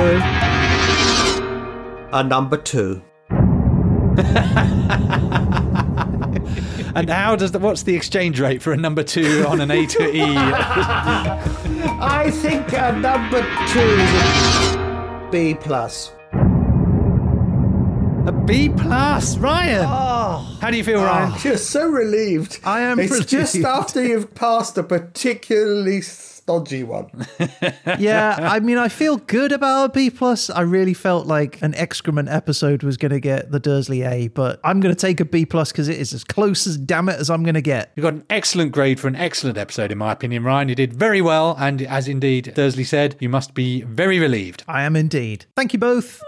a 2.13 2.23
number 2.23 2.55
two. 2.55 3.03
And 6.95 7.09
how 7.09 7.35
does 7.35 7.51
the, 7.51 7.59
what's 7.59 7.83
the 7.83 7.93
exchange 7.95 8.39
rate 8.39 8.61
for 8.61 8.71
a 8.71 8.77
number 8.77 9.03
two 9.03 9.45
on 9.45 9.59
an 9.59 9.69
A 9.69 9.85
to 9.85 10.15
E? 10.15 10.21
I 12.01 12.31
think 12.31 12.71
a 12.71 12.93
number 12.93 13.41
two 13.67 13.79
is 13.79 14.75
a 14.75 15.29
B 15.29 15.53
plus. 15.53 16.13
A 18.49 18.51
B 18.51 18.69
plus, 18.69 19.37
Ryan. 19.37 19.85
Oh, 19.87 20.57
How 20.59 20.71
do 20.71 20.77
you 20.77 20.83
feel, 20.83 21.01
ah. 21.01 21.27
Ryan? 21.27 21.41
you're 21.43 21.55
so 21.55 21.87
relieved. 21.87 22.59
I 22.63 22.79
am 22.79 22.99
It's 22.99 23.23
just 23.25 23.57
after 23.57 24.03
you've 24.03 24.33
passed 24.33 24.75
a 24.79 24.81
particularly 24.81 26.01
stodgy 26.01 26.81
one. 26.83 27.11
Yeah, 27.99 28.37
I 28.39 28.59
mean, 28.59 28.77
I 28.77 28.87
feel 28.87 29.17
good 29.17 29.51
about 29.51 29.85
a 29.85 29.89
B 29.89 30.09
plus. 30.09 30.49
I 30.49 30.61
really 30.61 30.95
felt 30.95 31.27
like 31.27 31.61
an 31.61 31.75
excrement 31.75 32.29
episode 32.29 32.81
was 32.81 32.97
going 32.97 33.11
to 33.11 33.19
get 33.19 33.51
the 33.51 33.59
Dersley 33.59 34.09
A, 34.09 34.29
but 34.29 34.59
I'm 34.63 34.79
going 34.79 34.95
to 34.95 34.99
take 34.99 35.19
a 35.19 35.25
B 35.25 35.45
plus 35.45 35.71
because 35.71 35.87
it 35.87 35.99
is 35.99 36.11
as 36.13 36.23
close 36.23 36.65
as 36.65 36.77
damn 36.77 37.07
it 37.09 37.19
as 37.19 37.29
I'm 37.29 37.43
going 37.43 37.55
to 37.55 37.61
get. 37.61 37.91
You 37.95 38.01
got 38.01 38.13
an 38.13 38.25
excellent 38.31 38.71
grade 38.71 38.99
for 38.99 39.07
an 39.07 39.15
excellent 39.15 39.59
episode, 39.59 39.91
in 39.91 39.99
my 39.99 40.11
opinion, 40.11 40.43
Ryan. 40.43 40.69
You 40.69 40.75
did 40.75 40.93
very 40.93 41.21
well, 41.21 41.55
and 41.59 41.83
as 41.83 42.07
indeed 42.07 42.53
Dersley 42.55 42.85
said, 42.85 43.15
you 43.19 43.29
must 43.29 43.53
be 43.53 43.81
very 43.83 44.17
relieved. 44.17 44.63
I 44.67 44.83
am 44.83 44.95
indeed. 44.95 45.45
Thank 45.55 45.73
you 45.73 45.79
both. 45.79 46.23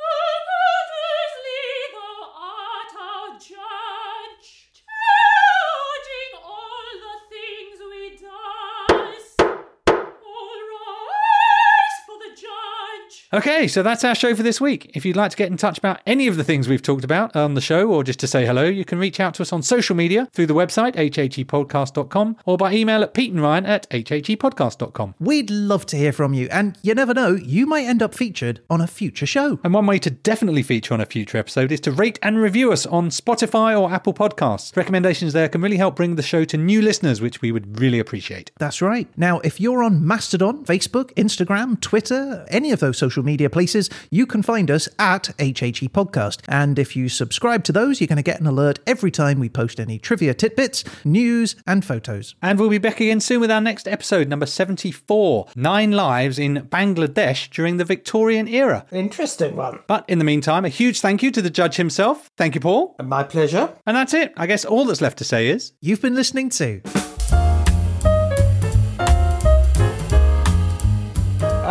Okay, 13.33 13.65
so 13.69 13.81
that's 13.81 14.03
our 14.03 14.13
show 14.13 14.35
for 14.35 14.43
this 14.43 14.59
week. 14.59 14.91
If 14.93 15.05
you'd 15.05 15.15
like 15.15 15.31
to 15.31 15.37
get 15.37 15.49
in 15.49 15.55
touch 15.55 15.77
about 15.77 16.01
any 16.05 16.27
of 16.27 16.35
the 16.35 16.43
things 16.43 16.67
we've 16.67 16.81
talked 16.81 17.05
about 17.05 17.33
on 17.33 17.53
the 17.53 17.61
show 17.61 17.89
or 17.89 18.03
just 18.03 18.19
to 18.19 18.27
say 18.27 18.45
hello, 18.45 18.65
you 18.65 18.83
can 18.83 18.99
reach 18.99 19.21
out 19.21 19.35
to 19.35 19.41
us 19.41 19.53
on 19.53 19.63
social 19.63 19.95
media 19.95 20.27
through 20.33 20.47
the 20.47 20.53
website, 20.53 20.95
hhepodcast.com, 20.95 22.35
or 22.45 22.57
by 22.57 22.73
email 22.73 23.03
at 23.03 23.13
Pete 23.13 23.31
and 23.31 23.41
Ryan 23.41 23.65
at 23.65 23.89
hhepodcast.com. 23.89 25.15
We'd 25.21 25.49
love 25.49 25.85
to 25.85 25.95
hear 25.95 26.11
from 26.11 26.33
you, 26.33 26.49
and 26.51 26.77
you 26.81 26.93
never 26.93 27.13
know, 27.13 27.31
you 27.35 27.65
might 27.65 27.85
end 27.85 28.03
up 28.03 28.13
featured 28.13 28.59
on 28.69 28.81
a 28.81 28.87
future 28.87 29.25
show. 29.25 29.61
And 29.63 29.73
one 29.73 29.85
way 29.85 29.97
to 29.99 30.09
definitely 30.09 30.63
feature 30.63 30.93
on 30.93 30.99
a 30.99 31.05
future 31.05 31.37
episode 31.37 31.71
is 31.71 31.79
to 31.81 31.93
rate 31.93 32.19
and 32.21 32.37
review 32.37 32.73
us 32.73 32.85
on 32.85 33.11
Spotify 33.11 33.79
or 33.79 33.93
Apple 33.93 34.13
Podcasts. 34.13 34.75
Recommendations 34.75 35.31
there 35.31 35.47
can 35.47 35.61
really 35.61 35.77
help 35.77 35.95
bring 35.95 36.17
the 36.17 36.21
show 36.21 36.43
to 36.43 36.57
new 36.57 36.81
listeners, 36.81 37.21
which 37.21 37.41
we 37.41 37.53
would 37.53 37.79
really 37.79 37.99
appreciate. 37.99 38.51
That's 38.57 38.81
right. 38.81 39.07
Now, 39.15 39.39
if 39.39 39.61
you're 39.61 39.83
on 39.83 40.05
Mastodon, 40.05 40.65
Facebook, 40.65 41.13
Instagram, 41.13 41.79
Twitter, 41.79 42.45
any 42.49 42.73
of 42.73 42.81
those 42.81 42.97
social 42.97 43.20
media 43.23 43.49
places, 43.49 43.89
you 44.09 44.25
can 44.25 44.43
find 44.43 44.69
us 44.71 44.87
at 44.99 45.29
HHE 45.37 45.89
Podcast. 45.89 46.41
And 46.47 46.77
if 46.79 46.95
you 46.95 47.09
subscribe 47.09 47.63
to 47.65 47.71
those, 47.71 47.99
you're 47.99 48.07
going 48.07 48.17
to 48.17 48.23
get 48.23 48.39
an 48.39 48.47
alert 48.47 48.79
every 48.87 49.11
time 49.11 49.39
we 49.39 49.49
post 49.49 49.79
any 49.79 49.99
trivia 49.99 50.33
tidbits, 50.33 50.83
news, 51.05 51.55
and 51.65 51.83
photos. 51.83 52.35
And 52.41 52.59
we'll 52.59 52.69
be 52.69 52.77
back 52.77 52.99
again 52.99 53.19
soon 53.19 53.41
with 53.41 53.51
our 53.51 53.61
next 53.61 53.87
episode, 53.87 54.27
number 54.27 54.45
74 54.45 55.47
Nine 55.55 55.91
Lives 55.91 56.39
in 56.39 56.67
Bangladesh 56.69 57.49
during 57.49 57.77
the 57.77 57.85
Victorian 57.85 58.47
era. 58.47 58.85
Interesting 58.91 59.55
one. 59.55 59.79
But 59.87 60.05
in 60.07 60.19
the 60.19 60.25
meantime, 60.25 60.65
a 60.65 60.69
huge 60.69 61.01
thank 61.01 61.23
you 61.23 61.31
to 61.31 61.41
the 61.41 61.49
judge 61.49 61.75
himself. 61.75 62.29
Thank 62.37 62.55
you, 62.55 62.61
Paul. 62.61 62.95
My 63.01 63.23
pleasure. 63.23 63.73
And 63.85 63.97
that's 63.97 64.13
it. 64.13 64.33
I 64.37 64.47
guess 64.47 64.65
all 64.65 64.85
that's 64.85 65.01
left 65.01 65.17
to 65.19 65.23
say 65.23 65.47
is. 65.47 65.73
You've 65.81 66.01
been 66.01 66.15
listening 66.15 66.49
to 66.49 66.81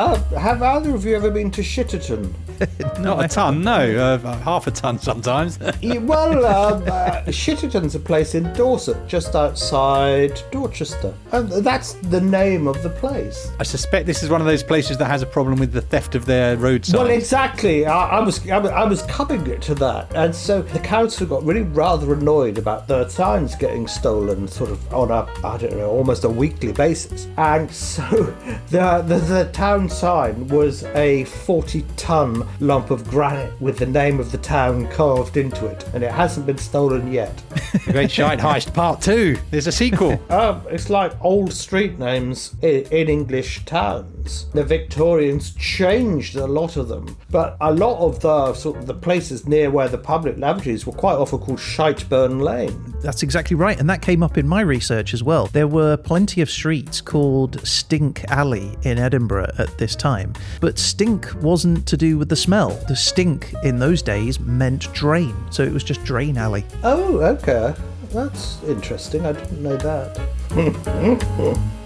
Uh, 0.00 0.18
have 0.38 0.62
either 0.62 0.94
of 0.94 1.04
you 1.04 1.14
ever 1.14 1.30
been 1.30 1.50
to 1.50 1.60
Shitterton? 1.60 2.32
Not 3.00 3.22
a 3.22 3.28
ton, 3.28 3.62
no. 3.62 3.74
Uh, 3.96 4.18
half 4.38 4.66
a 4.66 4.70
ton 4.70 4.98
sometimes. 4.98 5.58
Yeah, 5.80 5.98
well, 5.98 6.44
um, 6.44 6.82
uh, 6.84 7.22
Shitterton's 7.26 7.94
a 7.94 7.98
place 8.00 8.34
in 8.34 8.52
Dorset, 8.54 9.06
just 9.08 9.34
outside 9.34 10.40
Dorchester. 10.50 11.14
And 11.32 11.50
that's 11.50 11.94
the 11.94 12.20
name 12.20 12.66
of 12.66 12.82
the 12.82 12.90
place. 12.90 13.50
I 13.58 13.62
suspect 13.62 14.06
this 14.06 14.22
is 14.22 14.28
one 14.30 14.40
of 14.40 14.46
those 14.46 14.62
places 14.62 14.98
that 14.98 15.06
has 15.06 15.22
a 15.22 15.26
problem 15.26 15.58
with 15.58 15.72
the 15.72 15.80
theft 15.80 16.14
of 16.14 16.26
their 16.26 16.56
road 16.56 16.84
signs. 16.84 16.98
Well, 16.98 17.10
exactly. 17.10 17.86
I, 17.86 18.18
I 18.18 18.20
was 18.20 18.48
I, 18.48 18.58
was- 18.58 18.70
I 18.72 18.84
was 18.84 19.02
coming 19.02 19.60
to 19.60 19.74
that, 19.76 20.14
and 20.14 20.34
so 20.34 20.62
the 20.62 20.80
council 20.80 21.26
got 21.26 21.44
really 21.44 21.62
rather 21.62 22.12
annoyed 22.12 22.58
about 22.58 22.88
their 22.88 23.08
signs 23.08 23.54
getting 23.54 23.86
stolen, 23.86 24.48
sort 24.48 24.70
of 24.70 24.94
on 24.94 25.10
a 25.10 25.26
I 25.46 25.56
don't 25.58 25.76
know, 25.76 25.90
almost 25.90 26.24
a 26.24 26.28
weekly 26.28 26.72
basis. 26.72 27.26
And 27.36 27.70
so 27.70 28.02
the 28.70 29.02
the, 29.06 29.18
the 29.18 29.50
town 29.52 29.89
sign 29.90 30.48
was 30.48 30.84
a 30.94 31.24
forty-ton 31.24 32.46
lump 32.60 32.90
of 32.90 33.08
granite 33.10 33.60
with 33.60 33.78
the 33.78 33.86
name 33.86 34.20
of 34.20 34.32
the 34.32 34.38
town 34.38 34.86
carved 34.88 35.36
into 35.36 35.66
it, 35.66 35.84
and 35.92 36.02
it 36.02 36.12
hasn't 36.12 36.46
been 36.46 36.58
stolen 36.58 37.12
yet. 37.12 37.42
The 37.86 37.92
Great 37.92 38.10
Shite 38.10 38.40
Heist 38.40 38.74
Part 38.74 39.00
2. 39.00 39.38
There's 39.50 39.66
a 39.68 39.72
sequel. 39.72 40.20
Um, 40.28 40.62
it's 40.70 40.90
like 40.90 41.12
old 41.24 41.52
street 41.52 41.98
names 41.98 42.54
in, 42.62 42.84
in 42.90 43.08
English 43.08 43.64
towns. 43.64 44.19
The 44.52 44.64
Victorians 44.64 45.54
changed 45.54 46.36
a 46.36 46.46
lot 46.46 46.76
of 46.76 46.88
them, 46.88 47.16
but 47.30 47.56
a 47.60 47.72
lot 47.72 47.98
of 47.98 48.20
the 48.20 48.54
sort 48.54 48.78
of 48.78 48.86
the 48.86 48.94
places 48.94 49.46
near 49.46 49.70
where 49.70 49.88
the 49.88 49.98
public 49.98 50.38
lavatories 50.38 50.86
were 50.86 50.92
quite 50.92 51.14
often 51.14 51.38
called 51.38 51.58
Shiteburn 51.58 52.42
Lane. 52.42 52.94
That's 53.00 53.22
exactly 53.22 53.56
right, 53.56 53.78
and 53.78 53.88
that 53.88 54.02
came 54.02 54.22
up 54.22 54.36
in 54.36 54.46
my 54.46 54.60
research 54.60 55.14
as 55.14 55.22
well. 55.22 55.46
There 55.46 55.68
were 55.68 55.96
plenty 55.96 56.40
of 56.40 56.50
streets 56.50 57.00
called 57.00 57.66
Stink 57.66 58.24
Alley 58.28 58.76
in 58.82 58.98
Edinburgh 58.98 59.52
at 59.58 59.78
this 59.78 59.96
time, 59.96 60.34
but 60.60 60.78
stink 60.78 61.28
wasn't 61.42 61.86
to 61.86 61.96
do 61.96 62.18
with 62.18 62.28
the 62.28 62.36
smell. 62.36 62.70
The 62.88 62.96
stink 62.96 63.54
in 63.64 63.78
those 63.78 64.02
days 64.02 64.38
meant 64.40 64.92
drain, 64.92 65.34
so 65.50 65.62
it 65.62 65.72
was 65.72 65.84
just 65.84 66.04
Drain 66.04 66.36
Alley. 66.36 66.64
Oh, 66.82 67.18
okay. 67.18 67.74
That's 68.12 68.62
interesting. 68.64 69.24
I 69.24 69.32
didn't 69.32 69.62
know 69.62 69.76
that. 69.76 71.70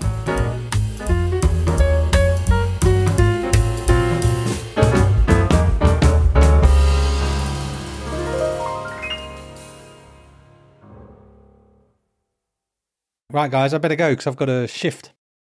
Right, 13.35 13.51
guys, 13.51 13.75
I 13.75 13.79
better 13.79 13.97
go 13.97 14.11
because 14.11 14.29
I've 14.29 14.37
got 14.37 14.49
a 14.49 14.69
shift. 14.69 15.13